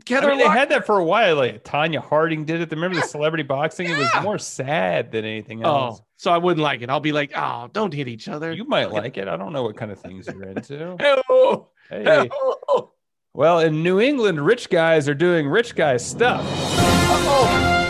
Heather 0.07 0.31
I 0.31 0.37
mean, 0.37 0.39
they 0.39 0.49
had 0.49 0.69
that 0.71 0.87
for 0.87 0.99
a 0.99 1.05
while. 1.05 1.37
Like 1.37 1.65
Tonya 1.65 1.99
Harding 1.99 2.45
did 2.45 2.61
it. 2.61 2.71
Remember 2.71 3.01
the 3.01 3.07
celebrity 3.07 3.43
boxing? 3.43 3.89
Yeah. 3.89 3.97
It 3.97 3.99
was 3.99 4.23
more 4.23 4.39
sad 4.39 5.13
than 5.13 5.25
anything 5.25 5.65
oh, 5.65 5.69
else. 5.69 6.01
Oh, 6.01 6.07
so 6.17 6.31
I 6.31 6.39
wouldn't 6.39 6.63
like 6.63 6.83
it. 6.83 6.91
I'll 6.91 7.01
be 7.01 7.13
like, 7.13 7.33
oh, 7.37 7.69
don't 7.73 7.93
hit 7.93 8.09
each 8.09 8.29
other. 8.29 8.53
You 8.53 8.65
might 8.65 8.93
like 8.93 9.17
it. 9.17 9.29
I 9.29 9.37
don't 9.37 9.53
know 9.53 9.63
what 9.63 9.77
kind 9.77 9.91
of 9.91 9.99
things 9.99 10.27
you're 10.27 10.43
into. 10.43 10.97
Hey. 11.91 12.31
Well, 13.35 13.59
in 13.59 13.83
New 13.83 14.01
England, 14.01 14.45
rich 14.47 14.71
guys 14.71 15.07
are 15.07 15.15
doing 15.15 15.47
rich 15.49 15.75
guy 15.75 15.99
stuff. 15.99 16.41
Oh, 16.47 17.47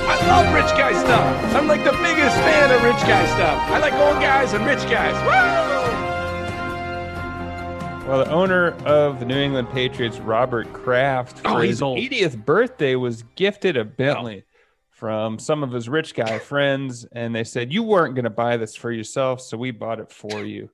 I 0.08 0.26
love 0.26 0.52
rich 0.54 0.72
guy 0.76 0.92
stuff. 0.92 1.54
I'm 1.54 1.68
like 1.68 1.84
the 1.84 1.92
biggest 1.92 2.36
fan 2.38 2.70
of 2.70 2.82
rich 2.82 2.96
guy 3.06 3.24
stuff. 3.26 3.60
I 3.70 3.78
like 3.78 3.92
old 3.92 4.20
guys 4.20 4.52
and 4.54 4.66
rich 4.66 4.82
guys. 4.90 5.14
Woo! 5.22 5.73
Well, 8.06 8.18
the 8.18 8.30
owner 8.30 8.72
of 8.84 9.18
the 9.18 9.24
New 9.24 9.38
England 9.38 9.70
Patriots, 9.70 10.18
Robert 10.18 10.70
Kraft, 10.74 11.38
for 11.38 11.48
oh, 11.48 11.56
his 11.60 11.80
old. 11.80 11.96
80th 11.98 12.44
birthday, 12.44 12.96
was 12.96 13.24
gifted 13.34 13.78
a 13.78 13.84
Bentley 13.84 14.44
oh. 14.46 14.52
from 14.90 15.38
some 15.38 15.62
of 15.62 15.72
his 15.72 15.88
rich 15.88 16.14
guy 16.14 16.38
friends, 16.38 17.06
and 17.12 17.34
they 17.34 17.44
said 17.44 17.72
you 17.72 17.82
weren't 17.82 18.14
going 18.14 18.24
to 18.24 18.30
buy 18.30 18.58
this 18.58 18.76
for 18.76 18.92
yourself, 18.92 19.40
so 19.40 19.56
we 19.56 19.70
bought 19.70 20.00
it 20.00 20.12
for 20.12 20.44
you. 20.44 20.68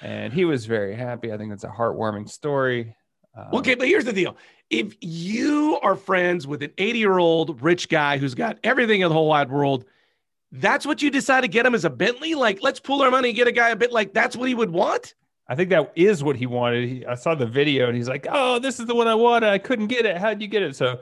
And 0.00 0.32
he 0.32 0.46
was 0.46 0.64
very 0.64 0.96
happy. 0.96 1.30
I 1.30 1.36
think 1.36 1.50
that's 1.50 1.64
a 1.64 1.68
heartwarming 1.68 2.30
story. 2.30 2.96
Um, 3.36 3.48
okay, 3.52 3.74
but 3.74 3.86
here's 3.86 4.06
the 4.06 4.12
deal: 4.14 4.38
if 4.70 4.96
you 5.02 5.78
are 5.82 5.94
friends 5.94 6.46
with 6.46 6.62
an 6.62 6.72
80 6.78 6.98
year 6.98 7.18
old 7.18 7.60
rich 7.60 7.90
guy 7.90 8.16
who's 8.16 8.34
got 8.34 8.58
everything 8.64 9.02
in 9.02 9.10
the 9.10 9.14
whole 9.14 9.28
wide 9.28 9.50
world, 9.50 9.84
That's 10.50 10.86
what 10.86 11.02
you 11.02 11.10
decide 11.10 11.42
to 11.42 11.48
get 11.48 11.66
him 11.66 11.74
as 11.74 11.84
a 11.84 11.90
Bentley? 11.90 12.34
Like, 12.34 12.62
let's 12.62 12.80
pool 12.80 13.02
our 13.02 13.10
money 13.10 13.28
and 13.28 13.36
get 13.36 13.46
a 13.46 13.52
guy 13.52 13.68
a 13.68 13.76
bit 13.76 13.92
like 13.92 14.14
that's 14.14 14.36
what 14.36 14.48
he 14.48 14.54
would 14.54 14.70
want? 14.70 15.14
I 15.48 15.54
think 15.54 15.70
that 15.70 15.92
is 15.96 16.22
what 16.22 16.36
he 16.36 16.46
wanted. 16.46 16.88
He, 16.88 17.06
I 17.06 17.14
saw 17.14 17.34
the 17.34 17.46
video 17.46 17.88
and 17.88 17.96
he's 17.96 18.08
like, 18.08 18.26
"Oh, 18.30 18.58
this 18.58 18.78
is 18.80 18.86
the 18.86 18.94
one 18.94 19.08
I 19.08 19.14
wanted. 19.14 19.48
I 19.50 19.58
couldn't 19.58 19.88
get 19.88 20.06
it. 20.06 20.16
How'd 20.16 20.40
you 20.40 20.48
get 20.48 20.62
it?" 20.62 20.76
So 20.76 21.00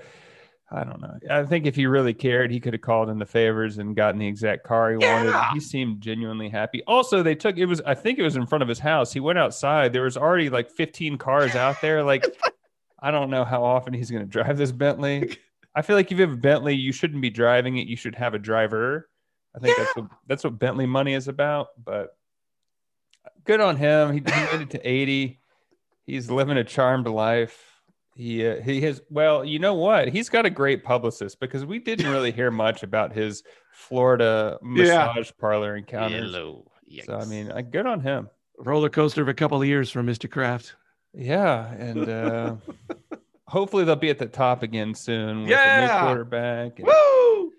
I 0.72 0.84
don't 0.84 1.00
know. 1.00 1.18
I 1.30 1.44
think 1.44 1.66
if 1.66 1.74
he 1.76 1.86
really 1.86 2.14
cared, 2.14 2.50
he 2.50 2.60
could 2.60 2.72
have 2.72 2.80
called 2.82 3.10
in 3.10 3.18
the 3.18 3.26
favors 3.26 3.78
and 3.78 3.94
gotten 3.96 4.18
the 4.20 4.26
exact 4.26 4.64
car 4.64 4.92
he 4.92 4.98
Yeah. 5.00 5.24
wanted. 5.24 5.54
He 5.54 5.60
seemed 5.60 6.00
genuinely 6.00 6.48
happy. 6.48 6.82
Also, 6.86 7.22
they 7.22 7.34
took 7.34 7.58
it 7.58 7.66
was 7.66 7.80
I 7.82 7.94
think 7.94 8.18
it 8.18 8.22
was 8.22 8.36
in 8.36 8.46
front 8.46 8.62
of 8.62 8.68
his 8.68 8.78
house. 8.78 9.12
He 9.12 9.20
went 9.20 9.38
outside. 9.38 9.92
There 9.92 10.02
was 10.02 10.16
already 10.16 10.48
like 10.48 10.70
15 10.70 11.18
cars 11.18 11.54
out 11.54 11.80
there. 11.80 12.02
Like 12.02 12.24
I 13.02 13.10
don't 13.10 13.30
know 13.30 13.44
how 13.44 13.64
often 13.64 13.94
he's 13.94 14.10
going 14.10 14.22
to 14.24 14.28
drive 14.28 14.56
this 14.58 14.72
Bentley. 14.72 15.36
I 15.74 15.82
feel 15.82 15.96
like 15.96 16.10
if 16.10 16.18
you 16.18 16.24
have 16.24 16.34
a 16.34 16.36
Bentley, 16.40 16.74
you 16.74 16.92
shouldn't 16.92 17.22
be 17.22 17.30
driving 17.30 17.76
it. 17.76 17.86
You 17.86 17.96
should 17.96 18.14
have 18.16 18.34
a 18.34 18.38
driver. 18.38 19.08
I 19.54 19.58
think 19.58 19.76
that's 19.76 19.96
what 19.96 20.06
that's 20.26 20.44
what 20.44 20.58
Bentley 20.58 20.86
money 20.86 21.14
is 21.14 21.28
about. 21.28 21.68
But 21.82 22.16
good 23.44 23.60
on 23.60 23.76
him. 23.76 24.12
He, 24.12 24.18
he 24.18 24.22
made 24.22 24.60
it 24.62 24.70
to 24.70 24.80
80. 24.88 25.38
He's 26.06 26.30
living 26.30 26.56
a 26.56 26.64
charmed 26.64 27.06
life. 27.06 27.56
He 28.16 28.46
uh, 28.46 28.60
he 28.62 28.80
has 28.82 29.00
well, 29.08 29.44
you 29.44 29.58
know 29.58 29.74
what? 29.74 30.08
He's 30.08 30.28
got 30.28 30.44
a 30.44 30.50
great 30.50 30.82
publicist 30.84 31.38
because 31.40 31.64
we 31.64 31.78
didn't 31.78 32.10
really 32.10 32.32
hear 32.32 32.50
much 32.50 32.82
about 32.82 33.12
his 33.12 33.42
Florida 33.72 34.58
Yeah. 34.62 35.06
massage 35.14 35.30
parlor 35.38 35.76
encounters. 35.76 36.32
Yellow. 36.32 36.66
So 37.04 37.16
I 37.16 37.24
mean, 37.26 37.50
uh, 37.52 37.60
good 37.60 37.86
on 37.86 38.00
him. 38.00 38.28
roller 38.58 38.88
coaster 38.90 39.22
of 39.22 39.28
a 39.28 39.34
couple 39.34 39.62
of 39.62 39.66
years 39.68 39.90
from 39.90 40.06
Mr. 40.06 40.28
Kraft. 40.30 40.74
Yeah, 41.14 41.72
and 41.72 42.08
uh, 42.08 42.56
hopefully 43.46 43.84
they'll 43.84 43.96
be 43.96 44.10
at 44.10 44.18
the 44.18 44.26
top 44.26 44.62
again 44.64 44.94
soon 44.94 45.42
with 45.42 45.48
a 45.48 45.52
Yeah. 45.52 45.80
new 46.00 46.06
quarterback. 46.06 46.78
And 46.80 46.88
Woo! 46.88 47.52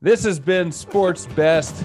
This 0.00 0.24
has 0.24 0.40
been 0.40 0.72
Sports 0.72 1.26
Best. 1.36 1.84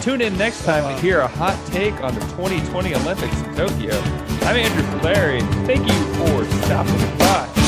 Tune 0.00 0.20
in 0.20 0.36
next 0.38 0.64
time 0.64 0.84
to 0.84 1.02
hear 1.02 1.20
a 1.20 1.26
hot 1.26 1.58
take 1.66 1.94
on 2.02 2.14
the 2.14 2.20
2020 2.20 2.94
Olympics 2.94 3.42
in 3.42 3.54
Tokyo. 3.56 3.98
I'm 4.42 4.56
Andrew 4.56 4.82
Polari. 4.98 5.40
Thank 5.66 5.86
you 5.86 6.14
for 6.14 6.44
stopping 6.62 7.18
by. 7.18 7.67